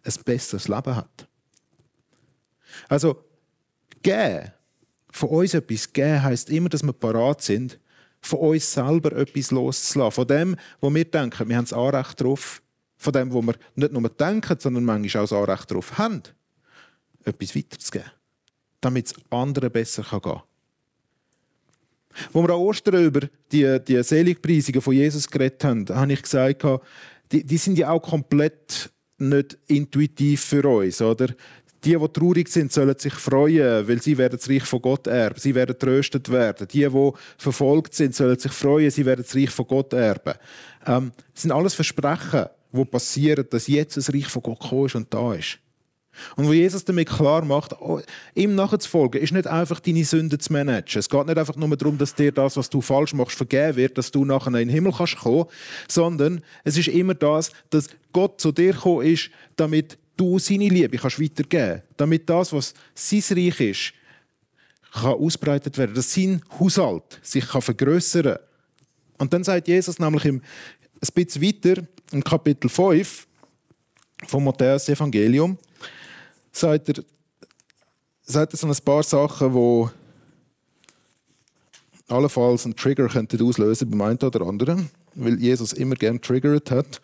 ein 0.03 0.13
besseres 0.23 0.67
Leben 0.67 0.95
hat. 0.95 1.27
Also, 2.89 3.23
geben, 4.03 4.51
von 5.09 5.29
uns 5.29 5.53
etwas 5.53 5.91
geben, 5.91 6.23
heisst 6.23 6.49
immer, 6.49 6.69
dass 6.69 6.83
wir 6.83 6.93
parat 6.93 7.41
sind, 7.41 7.79
von 8.21 8.39
uns 8.39 8.71
selber 8.71 9.13
etwas 9.13 9.51
loszulassen. 9.51 10.11
Von 10.15 10.27
dem, 10.27 10.55
wo 10.79 10.93
wir 10.93 11.05
denken, 11.05 11.49
wir 11.49 11.57
haben 11.57 11.65
das 11.65 11.73
Anrecht 11.73 12.19
darauf, 12.19 12.61
von 12.97 13.13
dem, 13.13 13.31
wo 13.31 13.41
wir 13.41 13.55
nicht 13.75 13.91
nur 13.91 14.09
denken, 14.09 14.57
sondern 14.59 14.83
manchmal 14.83 15.23
auch 15.23 15.29
das 15.29 15.37
Anrecht 15.37 15.71
darauf 15.71 15.97
haben, 15.97 16.23
etwas 17.23 17.55
weiterzugeben, 17.55 18.11
damit 18.81 19.07
es 19.07 19.13
anderen 19.29 19.71
besser 19.71 20.03
gehen 20.03 20.21
kann. 20.21 20.41
Wo 22.33 22.41
wir 22.41 22.49
an 22.49 22.61
Ostern 22.61 23.05
über 23.05 23.27
die, 23.51 23.79
die 23.87 24.01
Seligpreisungen 24.01 24.81
von 24.81 24.93
Jesus 24.93 25.29
geredet 25.29 25.63
haben, 25.63 25.87
habe 25.89 26.13
ich 26.13 26.21
gesagt, 26.21 26.63
die, 27.31 27.43
die 27.43 27.57
sind 27.57 27.77
ja 27.77 27.91
auch 27.91 28.01
komplett 28.01 28.89
nicht 29.19 29.57
intuitiv 29.67 30.41
für 30.41 30.67
uns, 30.67 31.01
oder? 31.01 31.27
Die, 31.83 31.95
die 31.95 32.07
traurig 32.07 32.49
sind, 32.49 32.71
sollen 32.71 32.97
sich 32.97 33.13
freuen, 33.13 33.87
weil 33.87 34.01
sie 34.01 34.17
werden 34.17 34.37
das 34.37 34.49
Reich 34.49 34.63
von 34.63 34.81
Gott 34.81 35.05
erben. 35.05 35.39
Sie 35.39 35.53
werden 35.53 35.77
tröstet 35.77 36.29
werden. 36.29 36.67
Die, 36.67 36.87
die 36.87 37.11
verfolgt 37.37 37.93
sind, 37.93 38.15
sollen 38.15 38.37
sich 38.37 38.51
freuen, 38.51 38.89
sie 38.89 39.05
werden 39.05 39.23
das 39.23 39.35
Reich 39.35 39.51
von 39.51 39.67
Gott 39.67 39.93
erben. 39.93 40.33
Ähm, 40.85 41.11
das 41.33 41.43
sind 41.43 41.51
alles 41.51 41.75
Versprechen, 41.75 42.47
die 42.71 42.85
passieren, 42.85 43.45
dass 43.49 43.67
jetzt 43.67 43.97
das 43.97 44.13
Reich 44.13 44.27
von 44.27 44.43
Gott 44.43 44.59
gekommen 44.59 44.85
ist 44.85 44.95
und 44.95 45.13
da 45.13 45.33
ist. 45.33 45.59
Und 46.35 46.47
wo 46.47 46.53
Jesus 46.53 46.83
damit 46.83 47.09
klar 47.09 47.45
macht, 47.45 47.73
oh, 47.79 48.01
ihm 48.33 48.55
nachzufolgen, 48.55 49.21
ist 49.21 49.33
nicht 49.33 49.47
einfach 49.47 49.79
deine 49.79 50.03
Sünden 50.03 50.39
zu 50.39 50.51
managen. 50.51 50.99
Es 50.99 51.09
geht 51.09 51.25
nicht 51.25 51.37
einfach 51.37 51.55
nur 51.55 51.75
darum, 51.77 51.97
dass 51.97 52.15
dir 52.15 52.31
das, 52.31 52.57
was 52.57 52.69
du 52.69 52.81
falsch 52.81 53.13
machst, 53.13 53.37
vergeben 53.37 53.75
wird, 53.75 53.97
dass 53.97 54.11
du 54.11 54.25
nachher 54.25 54.47
in 54.47 54.53
den 54.53 54.69
Himmel 54.69 54.93
kannst 54.93 55.17
kommen, 55.17 55.45
sondern 55.87 56.41
es 56.63 56.77
ist 56.77 56.87
immer 56.87 57.13
das, 57.13 57.51
dass 57.69 57.89
Gott 58.13 58.41
zu 58.41 58.51
dir 58.51 58.73
gekommen 58.73 59.05
ist, 59.05 59.29
damit 59.55 59.97
du 60.15 60.39
seine 60.39 60.69
Liebe 60.69 60.97
kannst 60.97 61.21
weitergeben 61.21 61.81
kannst. 61.81 61.83
Damit 61.97 62.29
das, 62.29 62.51
was 62.53 62.73
sein 62.95 63.37
Reich 63.37 63.59
ist, 63.59 63.93
kann 64.91 65.13
ausbreitet 65.13 65.77
werden, 65.77 65.95
dass 65.95 66.13
sein 66.13 66.41
Haushalt 66.59 67.19
sich 67.21 67.47
kann 67.47 67.61
vergrößern. 67.61 68.37
Und 69.19 69.33
dann 69.33 69.43
sagt 69.43 69.67
Jesus 69.67 69.99
nämlich 69.99 70.25
im, 70.25 70.41
ein 71.01 71.09
bisschen 71.13 71.41
weiter, 71.41 71.83
im 72.11 72.23
Kapitel 72.23 72.69
5 72.69 73.27
vom 74.27 74.43
Matthäus 74.43 74.89
Evangelium, 74.89 75.57
sagt 76.51 76.89
er, 76.89 77.03
sagt 78.23 78.53
er 78.53 78.57
so 78.57 78.67
ein 78.67 78.75
paar 78.83 79.03
Sachen, 79.03 79.53
die 79.53 79.89
allenfalls 82.07 82.65
einen 82.65 82.75
Trigger 82.75 83.07
könnten 83.07 83.41
auslösen 83.41 83.89
beim 83.89 84.01
einen 84.01 84.17
oder 84.19 84.41
anderen, 84.41 84.89
weil 85.15 85.39
Jesus 85.39 85.73
immer 85.73 85.95
gern 85.95 86.21
triggert 86.21 86.71
hat. 86.71 87.01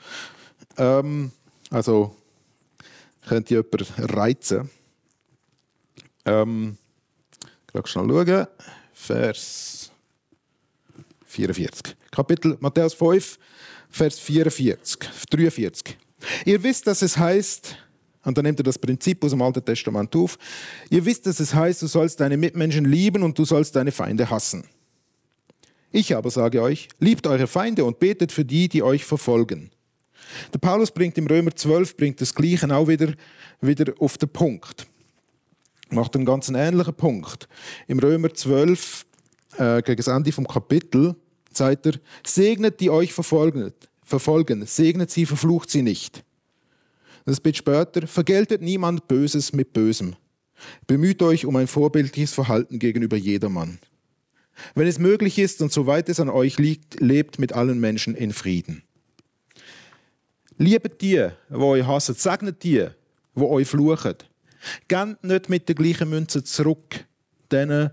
Ähm, 0.77 1.31
also 1.69 2.15
könnte 3.27 3.55
jemand 3.55 4.15
reizen. 4.15 4.69
Ähm, 6.25 6.77
ich 7.73 7.87
schnell 7.87 8.07
schauen. 8.07 8.47
Vers 8.93 9.91
44. 11.25 11.95
Kapitel 12.11 12.57
Matthäus 12.59 12.93
5, 12.93 13.39
Vers 13.93 14.17
44, 14.17 15.07
43. 15.29 15.99
Ihr 16.45 16.63
wisst, 16.63 16.87
dass 16.87 17.03
es 17.03 17.15
heißt, 17.15 17.77
und 18.23 18.35
dann 18.35 18.43
nimmt 18.43 18.59
er 18.59 18.63
das 18.63 18.79
Prinzip 18.79 19.23
aus 19.23 19.29
dem 19.29 19.41
Alten 19.43 19.63
Testament 19.63 20.15
auf, 20.15 20.39
ihr 20.89 21.05
wisst, 21.05 21.27
dass 21.27 21.39
es 21.39 21.53
heißt, 21.53 21.83
du 21.83 21.85
sollst 21.85 22.19
deine 22.19 22.35
Mitmenschen 22.35 22.85
lieben 22.85 23.21
und 23.21 23.37
du 23.37 23.45
sollst 23.45 23.75
deine 23.75 23.91
Feinde 23.91 24.27
hassen. 24.31 24.63
Ich 25.91 26.15
aber 26.15 26.31
sage 26.31 26.59
euch, 26.63 26.89
liebt 26.97 27.27
eure 27.27 27.45
Feinde 27.45 27.85
und 27.85 27.99
betet 27.99 28.31
für 28.31 28.43
die, 28.43 28.67
die 28.67 28.81
euch 28.81 29.05
verfolgen. 29.05 29.69
Der 30.51 30.57
Paulus 30.57 30.89
bringt 30.89 31.19
im 31.19 31.27
Römer 31.27 31.55
12 31.55 31.95
bringt 31.95 32.19
das 32.19 32.33
Gleiche 32.33 32.75
auch 32.75 32.87
wieder, 32.87 33.13
wieder 33.61 33.93
auf 33.99 34.17
den 34.17 34.29
Punkt. 34.29 34.87
Macht 35.91 36.15
einen 36.15 36.25
ganz 36.25 36.49
ähnlichen 36.49 36.95
Punkt. 36.95 37.47
Im 37.87 37.99
Römer 37.99 38.33
12, 38.33 39.05
äh, 39.59 39.83
gegen 39.83 39.97
das 39.97 40.07
Ende 40.07 40.31
vom 40.31 40.47
Kapitel, 40.47 41.15
sagt 41.57 41.85
er, 41.85 41.93
segnet 42.25 42.79
die 42.79 42.89
euch 42.89 43.13
verfolgen, 43.13 43.71
verfolgen, 44.03 44.65
segnet 44.65 45.11
sie, 45.11 45.25
verflucht 45.25 45.69
sie 45.69 45.81
nicht. 45.81 46.23
Das 47.25 47.39
bisschen 47.39 47.55
später, 47.55 48.05
vergeltet 48.07 48.61
niemand 48.61 49.07
Böses 49.07 49.53
mit 49.53 49.73
Bösem. 49.73 50.15
Bemüht 50.87 51.21
euch 51.21 51.45
um 51.45 51.55
ein 51.55 51.67
vorbildliches 51.67 52.33
Verhalten 52.33 52.79
gegenüber 52.79 53.17
jedermann. 53.17 53.79
Wenn 54.75 54.87
es 54.87 54.99
möglich 54.99 55.39
ist 55.39 55.61
und 55.61 55.71
soweit 55.71 56.09
es 56.09 56.19
an 56.19 56.29
euch 56.29 56.57
liegt, 56.57 56.99
lebt 56.99 57.39
mit 57.39 57.53
allen 57.53 57.79
Menschen 57.79 58.15
in 58.15 58.33
Frieden. 58.33 58.83
Liebet 60.57 61.01
die, 61.01 61.29
die 61.49 61.55
euch 61.55 61.85
hassen, 61.85 62.15
segnet 62.15 62.63
die, 62.63 62.87
die 63.35 63.41
euch 63.41 63.67
fluchen. 63.67 64.15
Gebt 64.87 65.23
nicht 65.23 65.49
mit 65.49 65.67
der 65.67 65.75
gleichen 65.75 66.09
Münze 66.09 66.43
zurück, 66.43 67.05
denen, 67.51 67.89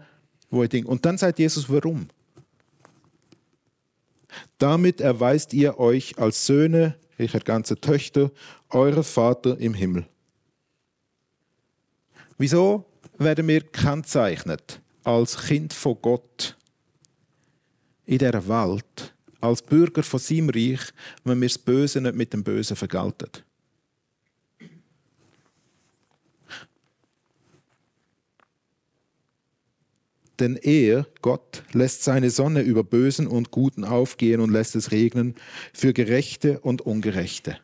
die 0.50 0.56
euch 0.56 0.68
denken. 0.68 0.88
Und 0.88 1.04
dann 1.04 1.18
sagt 1.18 1.38
Jesus, 1.38 1.68
warum? 1.68 2.08
Damit 4.58 5.00
erweist 5.00 5.52
ihr 5.52 5.78
euch 5.78 6.18
als 6.18 6.46
Söhne, 6.46 6.96
ich 7.18 7.34
ergänze 7.34 7.80
Töchter, 7.80 8.30
eures 8.70 9.10
Vater 9.10 9.58
im 9.58 9.74
Himmel. 9.74 10.06
Wieso 12.38 12.86
werden 13.18 13.46
wir 13.48 13.60
kennzeichnet 13.60 14.80
als 15.04 15.36
Kind 15.36 15.72
von 15.72 15.98
Gott 16.00 16.56
in 18.06 18.18
dieser 18.18 18.48
Welt, 18.48 19.14
als 19.40 19.62
Bürger 19.62 20.02
von 20.02 20.20
seinem 20.20 20.48
Reich, 20.48 20.80
wenn 21.24 21.40
wir 21.40 21.48
das 21.48 21.58
Böse 21.58 22.00
nicht 22.00 22.14
mit 22.14 22.32
dem 22.32 22.42
Bösen 22.42 22.76
vergelten? 22.76 23.30
Denn 30.40 30.56
er, 30.56 31.06
Gott, 31.20 31.62
lässt 31.72 32.02
seine 32.02 32.30
Sonne 32.30 32.62
über 32.62 32.82
Bösen 32.82 33.26
und 33.26 33.50
Guten 33.50 33.84
aufgehen 33.84 34.40
und 34.40 34.50
lässt 34.50 34.74
es 34.74 34.90
regnen 34.90 35.34
für 35.74 35.92
Gerechte 35.92 36.60
und 36.60 36.80
Ungerechte. 36.80 37.58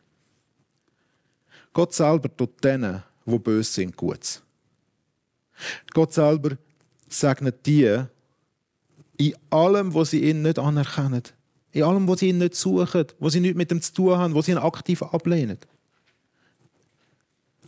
Gott 1.73 1.93
selber 1.93 2.35
tut 2.35 2.63
denen, 2.63 3.03
wo 3.25 3.39
böse 3.39 3.71
sind, 3.71 3.97
gut. 3.97 4.41
Gott 5.93 6.13
selber 6.13 6.57
segnet 7.09 7.65
die 7.65 8.03
in 9.17 9.33
allem, 9.49 9.93
wo 9.93 10.03
sie 10.03 10.23
ihn 10.23 10.43
nicht 10.43 10.59
anerkennen. 10.59 11.23
In 11.71 11.83
allem, 11.83 12.07
wo 12.07 12.15
sie 12.15 12.29
ihn 12.29 12.37
nicht 12.37 12.55
suchen, 12.55 13.05
wo 13.19 13.29
sie 13.29 13.39
nichts 13.39 13.57
mit 13.57 13.71
ihm 13.71 13.81
zu 13.81 13.93
tun 13.93 14.17
haben, 14.17 14.33
wo 14.35 14.41
sie 14.41 14.51
ihn 14.51 14.57
aktiv 14.57 15.01
ablehnen. 15.01 15.57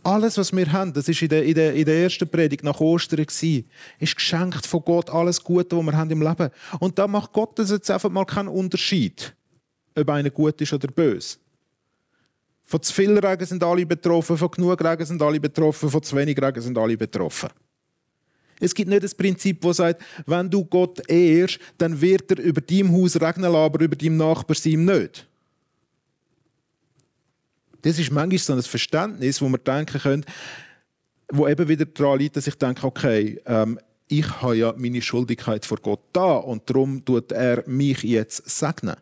Alles, 0.02 0.38
was 0.38 0.54
wir 0.54 0.72
haben, 0.72 0.92
das 0.92 1.08
ist 1.08 1.20
in 1.20 1.28
der, 1.28 1.44
in 1.44 1.54
der, 1.54 1.74
in 1.74 1.84
der 1.84 2.02
ersten 2.02 2.28
Predigt 2.28 2.64
nach 2.64 2.80
Ostern, 2.80 3.24
gewesen, 3.24 3.68
ist 3.98 4.16
geschenkt 4.16 4.66
von 4.66 4.82
Gott, 4.82 5.10
alles 5.10 5.42
Gute, 5.42 5.76
was 5.76 5.84
wir 5.84 5.96
haben 5.96 6.10
im 6.10 6.22
Leben. 6.22 6.50
Und 6.78 6.98
da 6.98 7.06
macht 7.06 7.32
Gott 7.32 7.58
das 7.58 7.70
jetzt 7.70 7.90
einfach 7.90 8.10
mal 8.10 8.24
keinen 8.24 8.48
Unterschied, 8.48 9.34
ob 9.94 10.08
einer 10.08 10.30
gut 10.30 10.60
ist 10.60 10.72
oder 10.72 10.88
böse. 10.88 11.36
Von 12.64 12.80
zu 12.82 12.92
viel 12.94 13.18
Regen 13.18 13.44
sind 13.44 13.64
alle 13.64 13.84
betroffen, 13.84 14.36
von 14.36 14.50
genug 14.50 14.82
Regen 14.82 15.04
sind 15.04 15.20
alle 15.20 15.40
betroffen, 15.40 15.90
von 15.90 16.02
zu 16.02 16.16
wenig 16.16 16.40
Regen 16.40 16.60
sind 16.60 16.78
alle 16.78 16.96
betroffen. 16.96 17.50
Es 18.60 18.74
gibt 18.74 18.90
nicht 18.90 19.02
das 19.02 19.14
Prinzip, 19.14 19.60
das 19.62 19.78
sagt, 19.78 20.02
wenn 20.26 20.48
du 20.48 20.64
Gott 20.64 21.02
ehrst, 21.08 21.58
dann 21.78 22.00
wird 22.00 22.30
er 22.30 22.38
über 22.38 22.60
dein 22.60 22.92
Haus 22.92 23.20
regnen, 23.20 23.54
aber 23.54 23.82
über 23.82 23.96
deinem 23.96 24.18
Nachbar 24.18 24.56
ihm 24.64 24.84
nicht. 24.84 25.26
Das 27.82 27.98
ist 27.98 28.10
manchmal 28.10 28.38
so 28.38 28.52
ein 28.52 28.62
Verständnis, 28.62 29.40
wo 29.40 29.48
man 29.48 29.62
denken 29.64 30.00
können, 30.00 30.24
wo 31.32 31.46
eben 31.48 31.68
wieder 31.68 31.84
daran 31.84 32.18
liegt, 32.18 32.36
dass 32.36 32.46
ich 32.46 32.56
denke, 32.56 32.86
okay, 32.86 33.40
ähm, 33.46 33.78
ich 34.08 34.28
habe 34.42 34.56
ja 34.56 34.74
meine 34.76 35.00
Schuldigkeit 35.00 35.64
vor 35.64 35.78
Gott 35.78 36.00
da 36.12 36.36
und 36.36 36.68
darum 36.68 37.04
tut 37.04 37.30
er 37.30 37.62
mich 37.68 38.02
jetzt 38.02 38.48
segnen. 38.50 38.96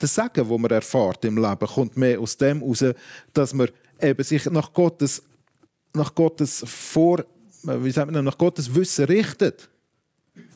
Das 0.00 0.14
Segen, 0.14 0.48
wo 0.48 0.58
man 0.58 0.70
erfahrt 0.70 1.24
im 1.24 1.38
Leben, 1.38 1.66
kommt 1.66 1.96
mehr 1.96 2.20
aus 2.20 2.36
dem 2.36 2.60
heraus, 2.60 2.84
dass 3.32 3.54
man 3.54 3.68
eben 4.00 4.24
sich 4.24 4.44
nach 4.46 4.72
Gottes, 4.72 5.22
nach 5.94 6.14
Gottes 6.14 6.64
vor, 6.66 7.24
wie 7.62 7.90
sagt 7.90 8.10
man, 8.10 8.24
nach 8.24 8.36
Gottes 8.36 8.74
Wissen 8.74 9.06
richtet. 9.06 9.68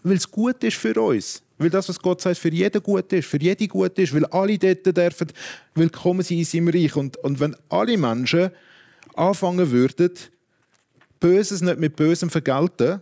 Weil 0.03 0.17
es 0.17 0.31
gut 0.31 0.63
ist 0.65 0.77
für 0.77 1.01
uns. 1.01 1.43
Weil 1.59 1.71
das, 1.71 1.89
was 1.89 1.99
Gott 1.99 2.21
sagt, 2.21 2.39
für 2.39 2.53
jeden 2.53 2.83
gut 2.83 3.13
ist, 3.13 3.29
für 3.29 3.41
jede 3.41 3.69
gut 3.69 3.99
ist, 3.99 4.13
weil 4.15 4.25
alle 4.27 4.59
dort 4.59 4.97
dürfen 4.97 5.29
willkommen 5.75 6.23
sein 6.23 6.39
in 6.39 6.45
seinem 6.45 6.69
Reich. 6.69 6.97
Und, 6.97 7.17
und 7.19 7.39
wenn 7.39 7.57
alle 7.69 7.97
Menschen 7.97 8.51
anfangen 9.15 9.71
würden, 9.71 10.13
Böses 11.21 11.61
nicht 11.61 11.79
mit 11.79 11.95
Bösem 11.95 12.31
vergelten, 12.31 13.01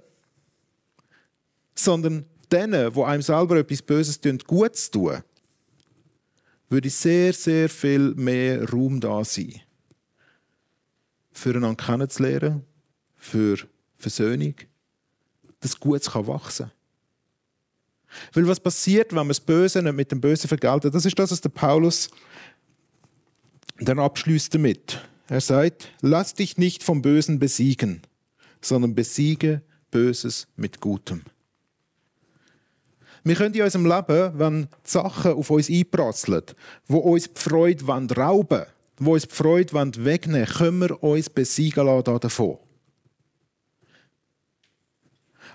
sondern 1.74 2.26
denen, 2.52 2.94
wo 2.94 3.04
einem 3.04 3.22
selber 3.22 3.56
etwas 3.56 3.80
Böses 3.80 4.20
tun, 4.20 4.38
gut 4.46 4.76
zu 4.76 4.90
tun, 4.90 5.22
würde 6.68 6.90
sehr, 6.90 7.32
sehr 7.32 7.68
viel 7.68 8.14
mehr 8.14 8.68
Raum 8.68 9.00
da 9.00 9.24
sein. 9.24 9.60
Füreinander 11.32 11.82
kennenzulernen, 11.82 12.64
für 13.16 13.56
Versöhnung, 13.96 14.54
dass 15.60 15.78
Gutes 15.78 16.14
wachsen 16.14 16.66
kann. 16.66 16.79
Weil 18.32 18.48
was 18.48 18.60
passiert, 18.60 19.10
wenn 19.10 19.18
man 19.18 19.28
das 19.28 19.40
Böse 19.40 19.82
nicht 19.82 19.94
mit 19.94 20.12
dem 20.12 20.20
Bösen 20.20 20.48
vergeltet? 20.48 20.94
Das 20.94 21.04
ist 21.04 21.18
das, 21.18 21.30
was 21.30 21.40
der 21.40 21.48
Paulus 21.50 22.10
dann 23.78 23.98
abschließt 23.98 24.54
damit. 24.54 25.00
Er 25.28 25.40
sagt, 25.40 25.88
lass 26.00 26.34
dich 26.34 26.58
nicht 26.58 26.82
vom 26.82 27.02
Bösen 27.02 27.38
besiegen, 27.38 28.02
sondern 28.60 28.94
besiege 28.94 29.62
Böses 29.90 30.48
mit 30.56 30.80
Gutem. 30.80 31.22
Wir 33.22 33.34
können 33.34 33.54
in 33.54 33.62
unserem 33.62 33.86
Leben, 33.86 34.38
wenn 34.38 34.68
Sachen 34.82 35.32
auf 35.32 35.50
uns 35.50 35.68
einprasseln, 35.68 36.42
wo 36.86 36.98
uns 36.98 37.24
die 37.32 37.40
Freude 37.40 37.84
rauben 37.86 38.50
wollen, 38.50 38.66
wo 38.98 39.12
uns 39.12 39.28
die 39.28 39.34
Freude 39.34 39.72
wegnehmen 39.74 40.46
wollen, 40.46 40.56
können 40.56 40.78
wir 40.80 41.02
uns 41.02 41.28
besiegen 41.28 41.86
lassen 41.86 42.20
davon. 42.20 42.58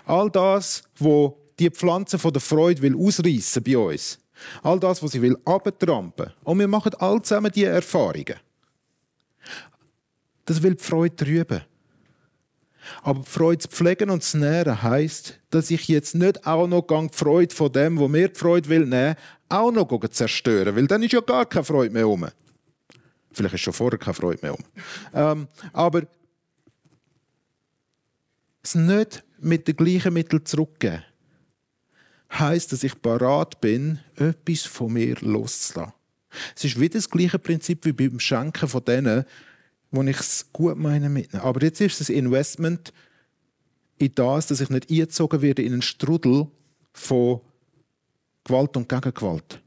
All 0.04 0.30
das, 0.30 0.84
wo 0.96 1.36
die 1.58 1.70
Pflanze 1.70 2.18
von 2.18 2.32
der 2.32 2.42
Freude 2.42 2.82
will 2.82 2.96
ausreißen 2.96 3.62
bei 3.62 3.78
uns. 3.78 4.18
All 4.62 4.78
das, 4.78 5.02
was 5.02 5.12
sie 5.12 5.22
will 5.22 5.38
abtrampen. 5.44 6.32
Und 6.44 6.58
wir 6.58 6.68
machen 6.68 6.92
all 6.98 7.22
zusammen 7.22 7.50
diese 7.52 7.68
Erfahrungen. 7.68 8.36
Das 10.44 10.62
will 10.62 10.74
die 10.74 10.82
Freude 10.82 11.16
trüben. 11.16 11.62
Aber 13.02 13.20
die 13.20 13.28
Freude 13.28 13.58
zu 13.58 13.68
pflegen 13.68 14.10
und 14.10 14.22
zu 14.22 14.38
nähren 14.38 14.82
heisst, 14.82 15.40
dass 15.50 15.70
ich 15.70 15.88
jetzt 15.88 16.14
nicht 16.14 16.46
auch 16.46 16.68
noch 16.68 16.86
die 16.86 17.08
Freude 17.12 17.54
von 17.54 17.72
dem, 17.72 17.98
wo 17.98 18.06
mir 18.06 18.28
die 18.28 18.38
Freude 18.38 18.68
will, 18.68 18.86
nehmen, 18.86 19.16
auch 19.48 19.72
noch 19.72 20.08
zerstören. 20.10 20.76
Weil 20.76 20.86
dann 20.86 21.02
ist 21.02 21.12
ja 21.12 21.20
gar 21.20 21.46
keine 21.46 21.64
Freude 21.64 21.92
mehr 21.92 22.08
um. 22.08 22.26
Vielleicht 23.32 23.54
ist 23.54 23.60
schon 23.62 23.72
vorher 23.72 23.98
keine 23.98 24.14
Freude 24.14 24.38
mehr 24.42 24.54
um. 24.54 24.64
Ähm, 25.12 25.48
aber 25.72 26.02
es 28.62 28.74
nicht 28.74 29.24
mit 29.38 29.66
den 29.66 29.76
gleichen 29.76 30.12
Mitteln 30.14 30.44
zurückgeben 30.44 31.02
heißt, 32.32 32.72
dass 32.72 32.84
ich 32.84 33.00
parat 33.00 33.60
bin, 33.60 34.00
etwas 34.16 34.62
von 34.62 34.92
mir 34.92 35.16
loszulassen. 35.20 35.92
Es 36.54 36.64
ist 36.64 36.78
wieder 36.78 36.94
das 36.94 37.08
gleiche 37.08 37.38
Prinzip 37.38 37.84
wie 37.84 37.92
beim 37.92 38.20
Schenken 38.20 38.68
von 38.68 38.84
denen, 38.84 39.24
wo 39.90 40.02
ich 40.02 40.18
es 40.18 40.46
gut 40.52 40.76
meine 40.76 41.08
mitnehme. 41.08 41.44
Aber 41.44 41.62
jetzt 41.62 41.80
ist 41.80 42.00
es 42.00 42.10
ein 42.10 42.16
Investment 42.16 42.92
in 43.98 44.14
das, 44.14 44.46
dass 44.46 44.60
ich 44.60 44.68
nicht 44.68 44.90
eingezogen 44.90 45.40
werde 45.40 45.62
in 45.62 45.72
einen 45.72 45.82
Strudel 45.82 46.48
von 46.92 47.40
Gewalt 48.44 48.76
und 48.76 48.88
Gegengewalt. 48.88 49.60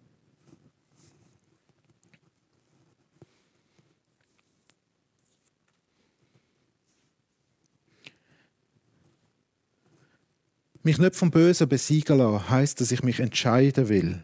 Mich 10.83 10.97
nicht 10.97 11.15
vom 11.15 11.31
Bösen 11.31 11.67
besiegen 11.67 12.17
lassen, 12.17 12.49
heisst, 12.49 12.79
dass 12.79 12.91
ich 12.91 13.03
mich 13.03 13.19
entscheiden 13.19 13.89
will. 13.89 14.23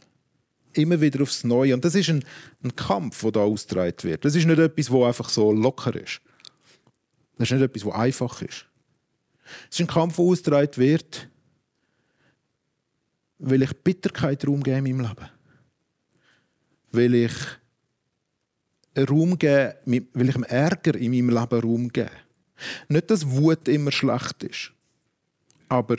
Immer 0.74 1.02
wieder 1.02 1.22
aufs 1.22 1.44
Neue. 1.44 1.74
Und 1.74 1.84
das 1.86 1.96
ist 1.96 2.10
ein, 2.10 2.24
ein 2.64 2.76
Kampf, 2.76 3.22
der 3.22 3.32
da 3.32 3.40
ausgetragen 3.42 4.04
wird. 4.04 4.26
Das 4.26 4.36
ist 4.36 4.46
nicht 4.46 4.60
etwas, 4.60 4.90
wo 4.90 5.06
einfach 5.06 5.30
so 5.30 5.52
locker 5.52 5.96
ist. 5.96 6.22
Das 7.38 7.50
ist 7.50 7.52
nicht 7.52 7.64
etwas, 7.64 7.84
wo 7.86 7.92
einfach 7.92 8.42
ist. 8.42 8.66
Es 9.70 9.80
ist 9.80 9.82
ein 9.82 9.88
Kampf, 9.88 10.16
der 10.16 10.26
ausgetragen 10.26 10.78
wird, 10.78 11.30
will 13.40 13.62
ich 13.62 13.74
Bitterkeit 13.84 14.48
Raum 14.48 14.64
geben 14.64 14.86
in 14.86 14.98
meinem 14.98 15.10
Leben? 15.10 15.30
Will 16.92 17.16
ich 17.16 17.34
Raum 18.98 19.38
geben, 19.38 19.74
will 19.86 20.30
ich 20.30 20.36
dem 20.36 20.44
Ärger 20.44 20.96
in 20.96 21.12
meinem 21.12 21.38
Leben 21.38 21.62
Raum 21.62 21.90
geben? 21.90 22.10
Nicht, 22.88 23.12
dass 23.12 23.30
Wut 23.30 23.68
immer 23.68 23.92
schlecht 23.92 24.44
ist, 24.44 24.72
aber 25.68 25.98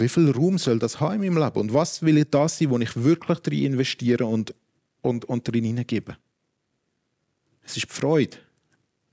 wie 0.00 0.08
viel 0.08 0.30
Raum 0.30 0.58
soll 0.58 0.78
das 0.78 1.00
haben 1.00 1.22
in 1.22 1.34
meinem 1.34 1.44
Leben? 1.44 1.60
Und 1.60 1.74
was 1.74 2.02
will 2.02 2.18
ich 2.18 2.30
das 2.30 2.58
sein, 2.58 2.70
wo 2.70 2.78
ich 2.78 2.96
wirklich 2.96 3.38
drin 3.38 3.64
investiere 3.64 4.26
und, 4.26 4.54
und, 5.02 5.24
und 5.26 5.46
drin 5.46 5.64
hineingebe? 5.64 6.16
Es 7.62 7.76
ist 7.76 7.90
die 7.90 7.94
Freude 7.94 8.36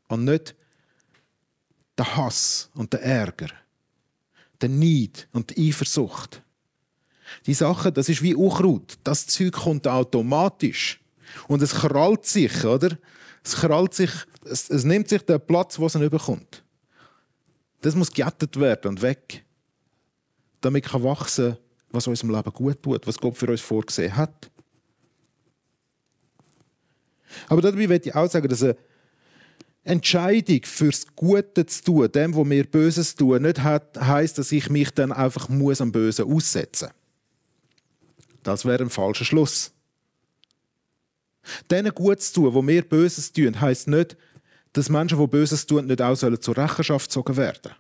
und 0.08 0.26
nicht 0.26 0.56
der 1.98 2.16
Hass 2.16 2.70
und 2.74 2.92
der 2.94 3.04
Ärger, 3.04 3.50
der 4.60 4.70
Neid 4.70 5.28
und 5.32 5.56
die 5.56 5.70
Eifersucht. 5.70 6.42
Die 7.46 7.54
Sachen, 7.54 7.94
das 7.94 8.10
ist 8.10 8.22
wie 8.22 8.36
Unkraut. 8.36 8.98
Das 9.04 9.28
Zeug 9.28 9.54
kommt 9.54 9.88
automatisch. 9.88 11.00
Und 11.48 11.62
es 11.62 11.74
krallt 11.74 12.26
sich, 12.26 12.66
oder? 12.66 12.98
Es 13.44 13.56
krallt 13.56 13.94
sich, 13.94 14.12
es, 14.44 14.70
es 14.70 14.84
nimmt 14.84 15.08
sich 15.08 15.22
den 15.22 15.40
Platz, 15.40 15.80
wo 15.80 15.86
es 15.86 15.96
nicht 15.96 16.12
bekommt. 16.12 16.64
Das 17.82 17.96
muss 17.96 18.12
gejettet 18.12 18.60
werden 18.60 18.90
und 18.90 19.02
weg. 19.02 19.46
Damit 20.62 20.86
kann 20.86 21.04
wachsen, 21.04 21.58
was 21.90 22.08
unserem 22.08 22.36
Leben 22.36 22.54
gut 22.54 22.82
tut, 22.82 23.06
was 23.08 23.18
Gott 23.18 23.38
für 23.38 23.48
uns 23.48 23.62
vorgesehen 23.62 24.16
hat. 24.16 24.50
Aber 27.48 27.62
dabei 27.62 27.88
möchte 27.88 28.10
ich 28.10 28.16
auch 28.16 28.30
sagen, 28.30 28.48
dass 28.48 28.64
eine 28.64 28.76
Entscheidung 29.84 30.62
fürs 30.64 31.06
Gute 31.16 31.66
zu 31.66 31.84
tun, 31.84 32.12
dem, 32.12 32.36
wo 32.36 32.44
mir 32.44 32.66
Böses 32.66 33.16
tun, 33.16 33.42
nicht 33.42 33.64
heisst, 33.64 34.38
dass 34.38 34.52
ich 34.52 34.70
mich 34.70 34.92
dann 34.92 35.12
einfach 35.12 35.50
muss 35.50 35.82
am 35.82 35.92
Bösen 35.92 36.32
aussetzen. 36.32 36.90
Das 38.44 38.66
wäre 38.66 38.84
ein 38.84 38.90
falscher 38.90 39.26
Schluss. 39.26 39.72
Denen 41.70 41.94
gut 41.94 42.22
zu 42.22 42.34
tun, 42.34 42.54
wo 42.54 42.62
mir 42.62 42.84
Böses 42.84 43.32
tun, 43.32 43.60
heisst 43.60 43.88
nicht, 43.88 44.18
dass 44.74 44.90
Menschen, 44.90 45.20
die 45.20 45.28
Böses 45.28 45.66
tun, 45.66 45.88
nicht 45.88 46.02
auch 46.02 46.16
zur 46.16 46.58
Rechenschaft 46.58 47.08
gezogen 47.08 47.36
werden. 47.36 47.72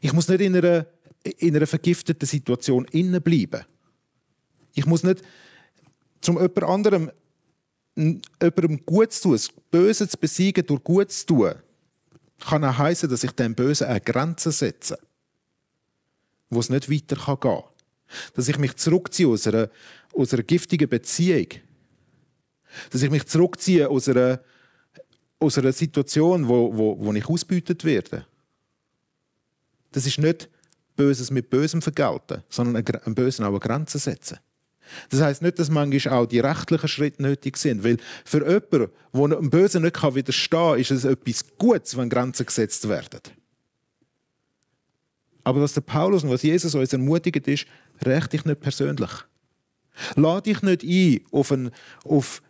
Ich 0.00 0.12
muss 0.12 0.28
nicht 0.28 0.40
in 0.40 0.56
einer, 0.56 0.86
in 1.22 1.56
einer 1.56 1.66
vergifteten 1.66 2.26
Situation 2.26 2.86
innen 2.86 3.22
bleiben. 3.22 3.64
Ich 4.74 4.86
muss 4.86 5.02
nicht 5.02 5.22
zum 6.20 6.36
jemand 6.36 6.62
anderem 6.62 7.10
jemandem 7.96 8.84
gut 8.86 9.12
zu 9.12 9.22
tun, 9.22 9.32
das 9.32 9.50
Böse 9.70 10.08
zu 10.08 10.16
besiegen 10.16 10.66
durch 10.66 10.82
gut 10.82 11.10
zu 11.10 11.26
tun, 11.26 11.54
kann 12.38 12.64
auch 12.64 12.78
heißen, 12.78 13.08
dass 13.08 13.24
ich 13.24 13.32
dem 13.32 13.54
Bösen 13.54 13.86
eine 13.86 14.00
Grenze 14.00 14.52
setze, 14.52 14.98
wo 16.48 16.60
es 16.60 16.70
nicht 16.70 16.90
weiter 16.90 17.16
gehen 17.16 17.40
kann. 17.40 17.62
Dass 18.34 18.48
ich 18.48 18.58
mich 18.58 18.76
zurückziehe 18.76 19.28
aus 19.28 19.46
einer, 19.46 19.70
aus 20.14 20.32
einer 20.32 20.42
giftigen 20.42 20.88
Beziehung. 20.88 21.46
Dass 22.90 23.02
ich 23.02 23.10
mich 23.10 23.26
zurückziehe 23.26 23.88
aus 23.88 24.08
einer, 24.08 24.40
aus 25.38 25.58
einer 25.58 25.72
Situation, 25.72 26.48
wo, 26.48 26.76
wo, 26.76 26.98
wo 26.98 27.12
ich 27.12 27.26
ausbeutet 27.26 27.84
werde. 27.84 28.26
Das 29.92 30.06
ist 30.06 30.18
nicht 30.18 30.48
Böses 31.00 31.30
mit 31.30 31.48
Bösem 31.48 31.80
vergelten, 31.80 32.42
sondern 32.50 32.84
einem 32.86 33.14
Bösen 33.14 33.42
auch 33.46 33.48
eine 33.48 33.58
Grenze 33.58 33.98
setzen. 33.98 34.38
Das 35.08 35.22
heißt 35.22 35.40
nicht, 35.40 35.58
dass 35.58 35.70
manchmal 35.70 36.14
auch 36.14 36.26
die 36.26 36.40
rechtlichen 36.40 36.88
Schritte 36.88 37.22
nötig 37.22 37.56
sind, 37.56 37.82
weil 37.82 37.96
für 38.26 38.46
jemanden, 38.46 38.90
der 39.14 39.22
einem 39.38 39.48
Bösen 39.48 39.82
nicht 39.82 40.02
widerstehen 40.02 40.50
kann, 40.50 40.78
ist 40.78 40.90
es 40.90 41.04
etwas 41.06 41.44
Gutes, 41.56 41.96
wenn 41.96 42.10
Grenzen 42.10 42.44
gesetzt 42.44 42.86
werden. 42.86 43.20
Aber 45.42 45.62
was 45.62 45.72
der 45.72 45.80
Paulus 45.80 46.22
und 46.22 46.28
was 46.28 46.42
Jesus 46.42 46.74
uns 46.74 46.92
ermutigt 46.92 47.48
ist, 47.48 47.64
rächt 48.04 48.34
dich 48.34 48.44
nicht 48.44 48.60
persönlich. 48.60 49.10
Lade 50.16 50.42
dich 50.42 50.60
nicht 50.60 50.84
ein 50.84 51.20
auf, 51.32 51.50
ein, 51.50 51.70
auf 52.04 52.42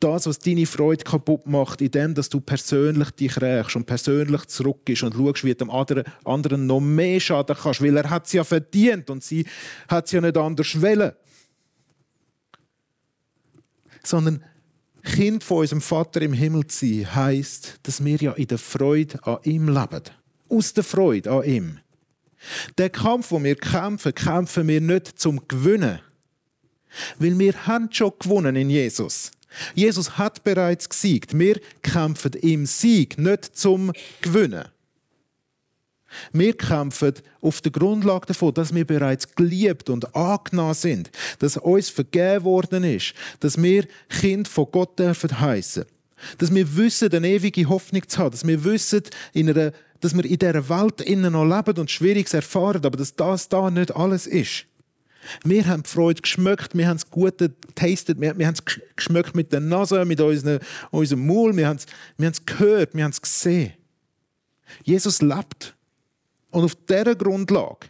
das, 0.00 0.26
was 0.26 0.38
deine 0.38 0.66
Freude 0.66 1.04
kaputt 1.04 1.46
macht, 1.46 1.80
indem 1.80 2.14
dass 2.14 2.28
du 2.28 2.40
persönlich 2.40 3.10
dich 3.12 3.40
rächst 3.40 3.76
und 3.76 3.86
persönlich 3.86 4.44
zurückgehst 4.46 5.02
und 5.02 5.14
schaust, 5.14 5.44
wie 5.44 5.50
du 5.50 5.56
dem 5.56 5.70
anderen, 5.70 6.04
anderen 6.24 6.66
noch 6.66 6.80
mehr 6.80 7.18
schaden 7.20 7.56
kannst, 7.60 7.82
weil 7.82 7.96
er 7.96 8.10
hat 8.10 8.26
es 8.26 8.32
ja 8.32 8.44
verdient 8.44 9.08
und 9.10 9.24
sie 9.24 9.46
hat 9.88 10.06
es 10.06 10.12
ja 10.12 10.20
nicht 10.20 10.36
anders 10.36 10.80
wollen 10.80 11.12
sondern 14.06 14.44
Kind 15.02 15.44
von 15.44 15.58
unserem 15.58 15.80
Vater 15.80 16.20
im 16.22 16.32
Himmel 16.32 16.66
zu 16.66 16.86
sein, 16.86 17.14
heisst, 17.14 17.78
dass 17.84 18.04
wir 18.04 18.16
ja 18.16 18.32
in 18.32 18.48
der 18.48 18.58
Freude 18.58 19.24
an 19.24 19.38
ihm 19.44 19.68
leben. 19.68 20.02
Aus 20.48 20.72
der 20.72 20.84
Freude 20.84 21.30
an 21.30 21.44
ihm. 21.44 21.78
Der 22.78 22.90
Kampf, 22.90 23.30
wo 23.30 23.42
wir 23.42 23.56
kämpfen, 23.56 24.14
kämpfen 24.14 24.68
wir 24.68 24.80
nicht 24.80 25.18
zum 25.18 25.46
Gewinnen. 25.48 26.00
Weil 27.18 27.38
wir 27.38 27.66
haben 27.66 27.88
schon 27.92 28.12
gewonnen 28.18 28.56
in 28.56 28.70
Jesus. 28.70 29.30
Jesus 29.74 30.18
hat 30.18 30.44
bereits 30.44 30.88
gesiegt. 30.88 31.38
Wir 31.38 31.60
kämpfen 31.82 32.32
im 32.34 32.66
Sieg, 32.66 33.18
nicht 33.18 33.56
zum 33.56 33.92
Gewinnen. 34.20 34.66
Wir 36.32 36.56
kämpfen 36.56 37.14
auf 37.40 37.60
der 37.60 37.72
Grundlage 37.72 38.26
davon, 38.26 38.54
dass 38.54 38.74
wir 38.74 38.86
bereits 38.86 39.34
geliebt 39.34 39.90
und 39.90 40.14
angenommen 40.14 40.74
sind, 40.74 41.10
dass 41.38 41.56
uns 41.56 41.90
vergeben 41.90 42.44
worden 42.44 42.84
ist, 42.84 43.14
dass 43.40 43.60
wir 43.60 43.86
Kind 44.08 44.48
von 44.48 44.66
Gott 44.70 44.98
dürfen 44.98 45.40
heißen, 45.40 45.84
dass 46.38 46.54
wir 46.54 46.76
wissen, 46.76 47.12
eine 47.12 47.28
ewige 47.28 47.68
Hoffnung 47.68 48.08
zu 48.08 48.18
haben, 48.18 48.30
dass 48.30 48.46
wir 48.46 48.64
wissen, 48.64 49.02
in 49.32 49.50
einer, 49.50 49.72
dass 50.00 50.14
wir 50.14 50.24
in 50.24 50.38
dieser 50.38 50.68
Welt 50.68 51.00
innen 51.00 51.32
noch 51.32 51.44
leben 51.44 51.78
und 51.80 51.90
Schwieriges 51.90 52.34
erfahren, 52.34 52.84
aber 52.84 52.96
dass 52.96 53.14
das 53.14 53.48
da 53.48 53.70
nicht 53.70 53.94
alles 53.94 54.26
ist. 54.26 54.66
Wir 55.44 55.66
haben 55.66 55.82
die 55.82 55.88
Freude 55.88 56.22
geschmeckt, 56.22 56.76
wir 56.76 56.86
haben 56.88 56.96
das 56.96 57.10
Gute 57.10 57.50
getestet, 57.50 58.20
wir, 58.20 58.36
wir 58.38 58.46
haben 58.46 58.54
es 58.54 58.64
geschmeckt 58.96 59.34
mit 59.34 59.52
der 59.52 59.60
Nase, 59.60 60.04
mit 60.04 60.20
unseren, 60.20 60.60
unserem 60.90 61.26
Maul, 61.26 61.56
wir 61.56 61.68
haben 61.68 61.76
es, 61.76 61.86
wir 62.16 62.26
haben 62.26 62.32
es 62.32 62.46
gehört, 62.46 62.94
wir 62.94 63.04
haben 63.04 63.10
es 63.10 63.22
gesehen. 63.22 63.72
Jesus 64.84 65.22
lebt. 65.22 65.74
Und 66.50 66.64
auf 66.64 66.74
dieser 66.74 67.14
Grundlage 67.14 67.88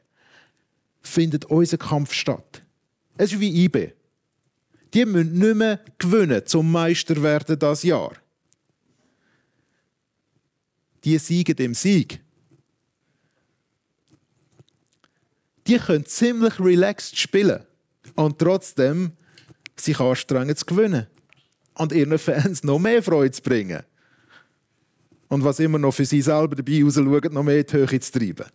findet 1.01 1.45
unser 1.47 1.79
Kampf 1.79 2.13
statt. 2.13 2.63
Es 3.17 3.33
ist 3.33 3.41
wie 3.41 3.65
IB. 3.65 3.93
Die 4.93 5.05
müssen 5.05 5.39
nicht 5.39 5.57
mehr 5.57 5.81
gewinnen, 5.99 6.45
zum 6.47 6.71
Meister 6.71 7.23
werden 7.23 7.59
das 7.59 7.83
Jahr. 7.83 8.13
Die 11.05 11.19
siegen 11.19 11.55
dem 11.55 11.75
Sieg. 11.75 12.21
Die 15.67 15.79
können 15.79 16.07
ziemlich 16.07 16.61
relaxed 16.61 17.19
spielen 17.19 17.65
und 18.15 18.39
trotzdem 18.39 19.13
sich 19.77 19.99
anstrengen 19.99 20.57
zu 20.57 20.65
gewinnen. 20.65 21.07
Und 21.75 21.93
ihren 21.93 22.19
Fans 22.19 22.65
noch 22.65 22.79
mehr 22.79 23.03
Freude 23.03 23.33
zu 23.33 23.43
bringen 23.43 23.83
und 25.29 25.45
was 25.45 25.61
immer 25.61 25.79
noch 25.79 25.93
für 25.93 26.05
sie 26.05 26.23
selber 26.23 26.57
dabei 26.57 26.83
rausschauen, 26.83 27.33
noch 27.33 27.43
mehr 27.43 27.63
die 27.65 27.73
Höhe 27.73 28.01
zu 28.01 28.13
treiben. 28.13 28.47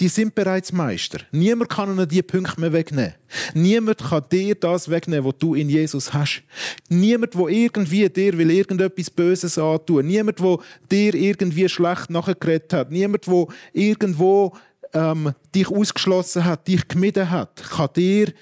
Die 0.00 0.08
sind 0.08 0.34
bereits 0.34 0.72
Meister. 0.72 1.20
Niemand 1.30 1.70
kann 1.70 1.88
ihnen 1.88 2.08
diese 2.08 2.24
Punkte 2.24 2.60
mehr 2.60 2.72
wegnehmen. 2.72 3.14
Niemand 3.54 3.98
kann 3.98 4.24
dir 4.30 4.56
das 4.56 4.90
wegnehmen, 4.90 5.24
was 5.24 5.38
du 5.38 5.54
in 5.54 5.68
Jesus 5.68 6.12
hast. 6.12 6.42
Niemand, 6.88 7.34
der 7.34 7.46
irgendwie 7.46 8.08
dir 8.08 8.36
will 8.36 8.50
irgendetwas 8.50 9.08
Böses 9.08 9.56
antun. 9.56 10.06
Niemand, 10.06 10.40
der 10.40 10.58
dir 10.90 11.14
irgendwie 11.14 11.68
schlecht 11.68 12.10
nachgeredet 12.10 12.72
hat. 12.72 12.90
Niemand, 12.90 13.26
der 13.28 13.46
irgendwo 13.72 14.52
ähm, 14.94 15.32
dich 15.54 15.68
ausgeschlossen 15.68 16.44
hat, 16.44 16.66
dich 16.66 16.88
gemieden 16.88 17.30
hat, 17.30 17.62
kann 17.62 17.90
dir 17.94 18.32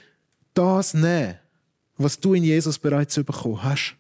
das 0.55 0.95
nehmen, 0.95 1.39
was 1.99 2.19
du 2.19 2.33
in 2.33 2.45
Jesus 2.45 2.79
bereits 2.79 3.15
bekommen 3.17 3.63
hast. 3.63 3.97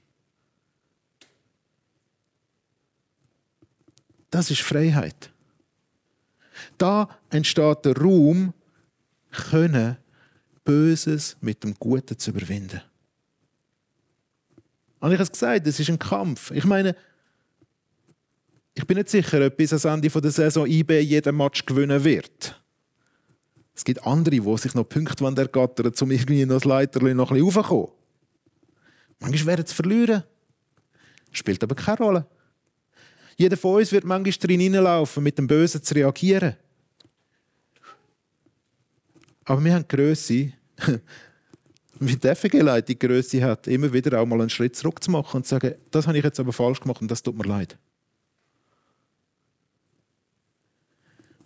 Das 4.31 4.51
ist 4.51 4.63
Freiheit. 4.63 5.32
Da 6.79 7.09
entsteht 7.31 7.85
der 7.85 7.97
Raum, 7.97 8.53
können 9.31 9.97
Böses 10.65 11.37
mit 11.41 11.65
dem 11.65 11.75
Guten 11.75 12.19
zu 12.19 12.31
überwinden. 12.31 12.81
Und 15.01 15.11
ich 15.11 15.15
habe 15.15 15.25
es 15.25 15.33
gesagt, 15.33 15.67
es 15.67 15.81
ist 15.81 15.91
ein 15.91 15.99
Kampf. 15.99 16.53
Ich 16.53 16.65
meine, 16.65 16.95
ich 18.75 18.87
bin 18.87 18.97
nicht 18.97 19.09
sicher, 19.09 19.45
ob 19.45 19.57
bis 19.57 19.73
ans 19.73 19.85
Ende 19.85 20.09
der 20.09 20.31
Saison 20.31 20.67
IB 20.67 21.01
jeden 21.01 21.37
Match 21.37 21.67
gewinnen 21.67 22.05
wird. 22.05 22.63
Es 23.75 23.85
gibt 23.85 24.07
andere, 24.07 24.37
die 24.37 24.57
sich 24.59 24.75
noch 24.75 24.89
Punkte 24.89 25.25
ergattern, 25.25 25.93
um 26.01 26.11
irgendwie 26.11 26.45
noch 26.45 26.57
das 26.57 26.65
Leiterchen 26.65 27.17
noch 27.17 27.31
ein 27.31 27.39
bisschen 27.39 27.57
raufzukommen. 27.57 27.89
Manchmal 29.19 29.57
werden 29.57 29.67
sie 29.67 29.75
verlieren. 29.75 30.23
Spielt 31.33 31.63
aber 31.63 31.75
keine 31.75 31.99
Rolle. 31.99 32.27
Jeder 33.37 33.57
von 33.57 33.77
uns 33.77 33.93
wird 33.93 34.05
manchmal 34.05 34.33
drin 34.33 34.61
hineinlaufen, 34.61 35.23
mit 35.23 35.39
dem 35.39 35.47
Bösen 35.47 35.83
zu 35.83 35.95
reagieren. 35.95 36.57
Aber 39.45 39.65
wir 39.65 39.75
haben 39.75 39.89
Grösse, 39.89 40.53
wie 42.01 42.17
die 42.17 42.35
FG-Leitung 42.35 42.87
die 42.87 42.99
Grösse 42.99 43.43
hat, 43.43 43.67
immer 43.67 43.93
wieder 43.93 44.21
auch 44.21 44.27
mal 44.27 44.41
einen 44.41 44.51
Schritt 44.51 44.77
zurück 44.77 45.03
zu 45.03 45.11
machen 45.11 45.39
und 45.39 45.45
zu 45.45 45.51
sagen, 45.51 45.75
das 45.91 46.07
habe 46.07 46.19
ich 46.19 46.25
jetzt 46.25 46.41
aber 46.41 46.53
falsch 46.53 46.81
gemacht 46.81 47.01
und 47.01 47.11
das 47.11 47.23
tut 47.23 47.37
mir 47.37 47.45
leid. 47.45 47.79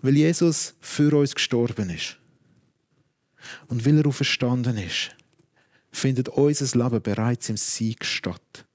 Weil 0.03 0.17
Jesus 0.17 0.75
für 0.81 1.17
uns 1.17 1.35
gestorben 1.35 1.91
ist. 1.91 2.19
Und 3.69 3.87
weil 3.87 3.99
er 3.99 4.07
auferstanden 4.07 4.77
ist, 4.77 5.17
findet 5.91 6.29
unser 6.29 6.79
Leben 6.79 7.03
bereits 7.03 7.49
im 7.49 7.57
Sieg 7.57 8.05
statt. 8.05 8.67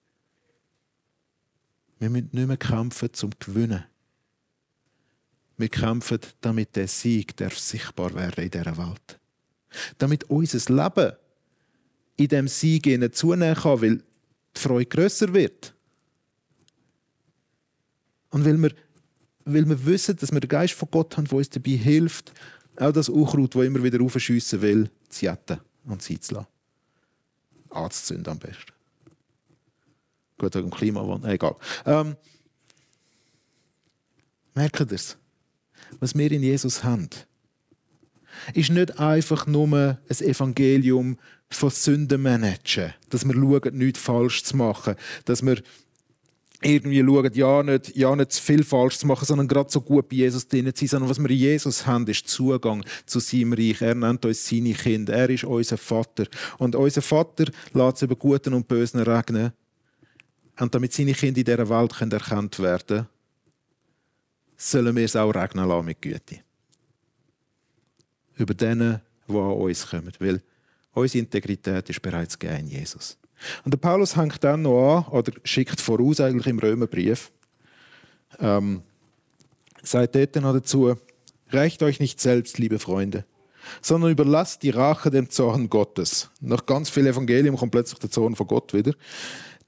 Wir 2.01 2.09
müssen 2.09 2.29
nicht 2.31 2.47
mehr 2.47 2.57
kämpfen 2.57 3.13
zum 3.13 3.29
Gewinnen. 3.37 3.83
Wir 5.55 5.69
kämpfen, 5.69 6.17
damit 6.41 6.75
der 6.75 6.87
Sieg 6.87 7.37
darf 7.37 7.59
sichtbar 7.59 8.11
werden 8.15 8.43
in 8.43 8.49
dieser 8.49 8.75
Welt. 8.75 9.19
Damit 9.99 10.23
unser 10.23 10.73
Leben 10.73 11.15
in 12.17 12.27
dem 12.27 12.47
Sieg 12.47 12.85
zunehmen 13.13 13.55
kann, 13.55 13.81
weil 13.83 13.97
die 13.97 14.59
Freude 14.59 14.87
grösser 14.87 15.31
wird. 15.31 15.75
Und 18.31 18.45
weil 18.45 18.57
wir, 18.57 18.73
weil 19.45 19.69
wir 19.69 19.85
wissen, 19.85 20.15
dass 20.15 20.31
wir 20.31 20.39
den 20.39 20.47
Geist 20.47 20.73
von 20.73 20.89
Gott 20.89 21.15
haben, 21.17 21.25
der 21.25 21.37
uns 21.37 21.51
dabei 21.51 21.71
hilft, 21.73 22.33
auch 22.77 22.91
das 22.91 23.09
Unkraut, 23.09 23.53
das 23.53 23.63
immer 23.63 23.83
wieder 23.83 24.01
aufschiessen 24.01 24.59
will, 24.63 24.89
zu 25.07 25.25
jetten 25.25 25.59
und 25.85 26.01
sein 26.01 26.19
zu 26.19 26.33
lassen. 26.33 26.47
Anzuzünden 27.69 28.31
am 28.31 28.39
besten. 28.39 28.80
Gut, 30.41 30.55
wegen 30.55 30.71
dem 30.71 30.75
Klimawandel, 30.75 31.33
egal. 31.33 31.55
Ähm, 31.85 32.15
merkt 34.55 34.79
ihr 34.79 34.91
es? 34.91 35.15
Was 35.99 36.17
wir 36.17 36.31
in 36.31 36.41
Jesus 36.41 36.83
haben, 36.83 37.09
ist 38.55 38.71
nicht 38.71 38.97
einfach 38.97 39.45
nur 39.45 39.67
ein 39.77 39.97
Evangelium 40.09 41.19
von 41.51 41.69
Sünden 41.69 42.23
managen, 42.23 42.91
dass 43.11 43.23
wir 43.23 43.35
schauen, 43.35 43.77
nichts 43.77 43.99
falsch 43.99 44.43
zu 44.43 44.57
machen, 44.57 44.95
dass 45.25 45.45
wir 45.45 45.61
irgendwie 46.63 47.03
schauen, 47.05 47.31
ja 47.35 47.61
nicht, 47.61 47.95
ja 47.95 48.15
nicht 48.15 48.31
zu 48.31 48.41
viel 48.41 48.63
falsch 48.63 48.97
zu 48.97 49.05
machen, 49.05 49.25
sondern 49.25 49.47
gerade 49.47 49.69
so 49.69 49.81
gut 49.81 50.09
bei 50.09 50.15
Jesus 50.15 50.47
drin 50.47 50.73
zu 50.73 50.79
sein. 50.79 50.87
Sondern 50.87 51.09
was 51.11 51.19
wir 51.19 51.29
in 51.29 51.37
Jesus 51.37 51.85
haben, 51.85 52.07
ist 52.07 52.27
Zugang 52.27 52.83
zu 53.05 53.19
seinem 53.19 53.53
Reich. 53.53 53.79
Er 53.81 53.93
nennt 53.93 54.25
uns 54.25 54.47
seine 54.47 54.73
Kinder. 54.73 55.13
Er 55.13 55.29
ist 55.29 55.43
unser 55.43 55.77
Vater. 55.77 56.25
Und 56.57 56.75
unser 56.75 57.03
Vater 57.03 57.45
lässt 57.73 57.97
es 57.97 58.01
über 58.01 58.15
Guten 58.15 58.55
und 58.55 58.67
Bösen 58.67 59.01
regnen. 59.01 59.53
Und 60.61 60.75
damit 60.75 60.93
seine 60.93 61.13
Kinder 61.13 61.39
in 61.39 61.45
dieser 61.45 61.69
Welt 61.69 61.95
können 61.95 62.11
erkannt 62.11 62.59
werden 62.59 63.07
sollen 64.61 64.95
wir 64.95 65.05
es 65.05 65.15
auch 65.15 65.33
regnen 65.33 65.67
lassen 65.67 65.85
mit 65.85 66.01
Güte. 66.01 66.41
Über 68.35 68.53
denen, 68.53 69.01
die 69.27 69.33
an 69.33 69.53
uns 69.53 69.87
kommen. 69.87 70.11
Weil 70.19 70.41
unsere 70.93 71.23
Integrität 71.23 71.89
ist 71.89 72.01
bereits 72.01 72.37
gegeben 72.37 72.59
in 72.59 72.67
Jesus. 72.67 73.17
Und 73.65 73.73
der 73.73 73.79
Paulus 73.79 74.15
hängt 74.15 74.43
dann 74.43 74.61
noch 74.61 75.07
an, 75.07 75.11
oder 75.11 75.31
schickt 75.43 75.81
voraus 75.81 76.19
eigentlich 76.19 76.45
im 76.45 76.59
Römerbrief, 76.59 77.31
ähm, 78.39 78.83
sagt 79.81 80.13
dort 80.13 80.35
noch 80.35 80.53
dazu, 80.53 80.95
reicht 81.49 81.81
euch 81.81 81.99
nicht 81.99 82.21
selbst, 82.21 82.59
liebe 82.59 82.77
Freunde, 82.77 83.25
sondern 83.81 84.11
überlasst 84.11 84.61
die 84.61 84.69
Rache 84.69 85.09
dem 85.09 85.27
Zorn 85.31 85.71
Gottes. 85.71 86.29
Nach 86.39 86.63
ganz 86.67 86.91
viel 86.91 87.07
Evangelium 87.07 87.57
kommt 87.57 87.71
plötzlich 87.71 87.97
der 87.97 88.11
Zorn 88.11 88.35
von 88.35 88.45
Gott 88.45 88.75
wieder. 88.75 88.93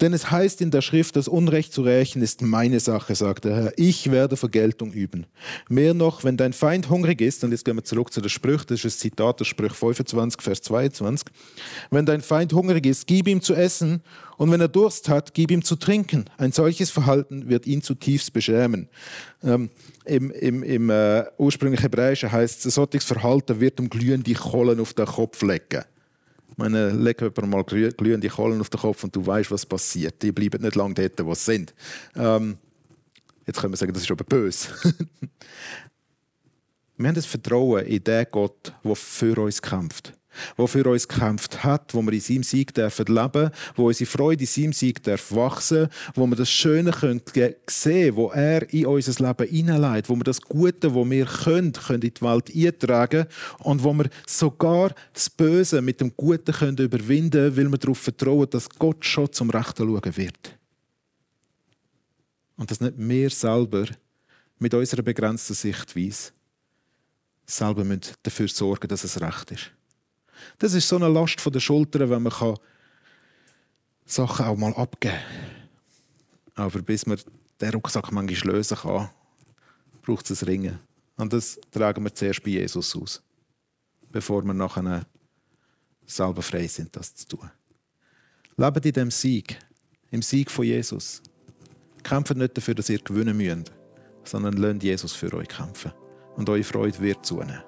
Denn 0.04 0.12
es 0.12 0.30
heißt 0.30 0.60
in 0.60 0.70
der 0.70 0.82
Schrift, 0.82 1.16
das 1.16 1.30
Unrecht 1.30 1.72
zu 1.72 1.82
rächen 1.82 2.22
ist 2.22 2.42
meine 2.42 2.82
Sache, 2.82 3.16
sagt 3.16 3.46
der 3.46 3.56
Herr. 3.56 3.74
Ich 3.78 4.12
werde 4.12 4.36
Vergeltung 4.36 4.92
üben. 4.92 5.28
Mehr 5.70 5.94
noch, 5.94 6.26
wenn 6.26 6.36
dein 6.36 6.52
Feind 6.52 6.90
hungrig 6.90 7.22
ist, 7.22 7.42
und 7.46 7.52
jetzt 7.52 7.64
gehen 7.64 7.78
wir 7.78 7.86
zurück 7.86 8.12
zu 8.12 8.20
der 8.20 8.28
Sprüch, 8.28 8.66
das 8.66 8.84
ist 8.84 8.98
ein 8.98 9.00
Zitat 9.00 9.40
der 9.40 9.46
Sprüch 9.46 9.72
25, 9.72 10.42
Vers 10.42 10.62
22. 10.64 11.30
Wenn 11.90 12.06
dein 12.06 12.20
Feind 12.20 12.52
hungrig 12.52 12.86
ist, 12.86 13.08
gib 13.08 13.30
ihm 13.30 13.42
zu 13.42 13.54
essen, 13.54 14.02
und 14.36 14.52
wenn 14.52 14.60
er 14.60 14.68
Durst 14.68 15.08
hat, 15.08 15.34
gib 15.34 15.52
ihm 15.52 15.64
zu 15.64 15.78
trinken. 15.78 16.26
Ein 16.36 16.52
solches 16.52 16.90
Verhalten 16.90 17.48
wird 17.48 17.66
ihn 17.66 17.82
zutiefst 17.82 18.34
beschämen. 18.34 18.90
Ähm, 19.42 19.70
Im 20.04 20.32
im, 20.32 20.64
im 20.64 20.90
äh, 20.90 21.24
ursprünglichen 21.38 21.84
Hebräischen 21.84 22.30
heißt 22.30 22.60
es, 22.60 22.66
ein 22.66 22.72
solches 22.72 23.06
Verhalten 23.06 23.62
wird 23.62 23.80
um 23.80 23.90
glühende 23.90 24.34
Kohlen 24.34 24.82
auf 24.82 24.94
den 24.96 25.06
Kopf 25.06 25.42
legen. 25.44 25.86
Meine, 26.58 26.92
leg 26.92 27.20
jemand 27.22 27.50
mal 27.50 27.64
glühende 27.64 28.30
Kohlen 28.30 28.62
auf 28.62 28.70
den 28.70 28.80
Kopf 28.80 29.04
und 29.04 29.16
du 29.16 29.26
weißt, 29.26 29.52
was 29.52 29.66
passiert. 29.66 30.22
Die 30.22 30.32
bleiben 30.32 30.62
nicht 30.62 30.76
lange 30.76 30.94
dort, 30.94 31.26
wo 31.26 31.34
sie 31.34 31.44
sind. 31.44 31.74
Ähm, 32.16 32.58
jetzt 33.46 33.60
können 33.60 33.74
wir 33.74 33.78
sagen, 33.78 33.94
das 33.94 34.04
ist 34.04 34.12
aber 34.12 34.24
böse. 34.24 34.70
wir 36.98 37.08
haben 37.08 37.16
das 37.16 37.26
Vertrauen 37.26 37.86
in 37.86 38.04
den 38.04 38.28
Gott, 38.32 38.74
der 38.84 38.96
für 38.96 39.38
uns 39.38 39.62
kämpft 39.62 40.14
der 40.58 40.68
für 40.68 40.86
uns 40.86 41.08
gekämpft 41.08 41.64
hat, 41.64 41.94
wo 41.94 42.02
wir 42.02 42.14
in 42.14 42.20
seinem 42.20 42.44
Sieg 42.44 42.74
dürfen 42.74 43.06
wo 43.76 43.88
unsere 43.88 44.10
Freude 44.10 44.42
in 44.42 44.48
seinem 44.48 44.74
Sieg 44.74 45.04
darf 45.04 45.32
wachsen, 45.32 45.88
wo 46.16 46.26
wir 46.28 46.36
das 46.36 46.50
Schöne 46.50 46.92
können 46.92 47.22
sehen, 47.68 48.16
wo 48.16 48.30
er 48.30 48.72
in 48.74 48.86
unser 48.86 49.28
Leben 49.28 49.48
hineinlegt, 49.48 50.10
wo 50.10 50.16
wir 50.16 50.24
das 50.24 50.42
Gute, 50.42 50.94
wo 50.94 51.10
wir 51.10 51.26
können, 51.26 51.74
können 51.74 52.02
in 52.02 52.14
die 52.14 52.22
Welt 52.22 52.56
eintragen 52.56 53.26
und 53.60 53.84
wo 53.84 53.94
wir 53.94 54.10
sogar 54.28 54.94
das 55.14 55.30
Böse 55.30 55.82
mit 55.82 56.02
dem 56.02 56.16
Guten 56.16 56.54
können 56.54 56.78
überwinden, 56.78 57.56
weil 57.56 57.70
wir 57.70 57.78
darauf 57.78 58.00
vertrauen, 58.00 58.50
dass 58.50 58.70
Gott 58.70 59.06
schon 59.06 59.32
zum 59.32 59.50
Rechten 59.50 59.88
schauen 59.88 60.18
wird. 60.18 60.58
Und 62.56 62.70
dass 62.70 62.80
nicht 62.80 62.94
wir 62.98 63.30
selber 63.30 63.86
mit 64.60 64.74
unserer 64.74 65.02
begrenzten 65.02 65.54
Sichtweise 65.54 66.32
selber 67.46 67.84
dafür 68.24 68.48
sorgen, 68.48 68.88
dass 68.88 69.04
es 69.04 69.20
recht 69.20 69.52
ist. 69.52 69.72
Das 70.60 70.74
ist 70.74 70.88
so 70.88 70.96
eine 70.96 71.08
Last 71.08 71.42
von 71.42 71.54
der 71.54 71.60
Schulter, 71.60 72.10
wenn 72.10 72.24
man 72.24 72.34
kann 72.34 72.58
Sachen 74.06 74.46
auch 74.46 74.58
mal 74.58 74.74
abgeben 74.74 75.16
kann. 76.56 76.66
Aber 76.66 76.82
bis 76.82 77.06
man 77.06 77.20
den 77.60 77.72
Rucksack 77.72 78.12
manchmal 78.12 78.56
lösen 78.56 78.78
kann, 78.78 79.10
braucht 80.02 80.30
es 80.30 80.44
ein 80.44 80.48
Ringen. 80.48 80.80
Und 81.18 81.34
das 81.34 81.60
tragen 81.72 82.04
wir 82.04 82.14
zuerst 82.14 82.44
bei 82.44 82.52
Jesus 82.52 82.96
aus, 82.96 83.22
bevor 84.12 84.44
wir 84.44 84.54
nachher 84.54 85.06
selber 86.06 86.42
frei 86.42 86.68
sind, 86.68 86.96
das 86.96 87.16
zu 87.16 87.28
tun. 87.28 87.50
Lebt 88.58 88.86
in 88.86 88.94
dem 88.94 89.12
Sieg, 89.12 89.58
im 90.12 90.22
Sieg 90.22 90.52
von 90.52 90.66
Jesus. 90.66 91.22
Kämpft 92.04 92.36
nicht 92.36 92.58
dafür, 92.58 92.76
dass 92.76 92.90
ihr 92.90 93.00
gewinnen 93.00 93.38
müsst, 93.38 93.72
sondern 94.24 94.58
lernt 94.58 94.84
Jesus 94.84 95.14
für 95.14 95.34
euch 95.34 95.48
kämpfen. 95.48 95.92
Und 96.36 96.50
eure 96.50 96.64
Freude 96.64 97.00
wird 97.00 97.26
zunehmen. 97.26 97.64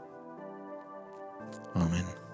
Amen. 1.73 2.24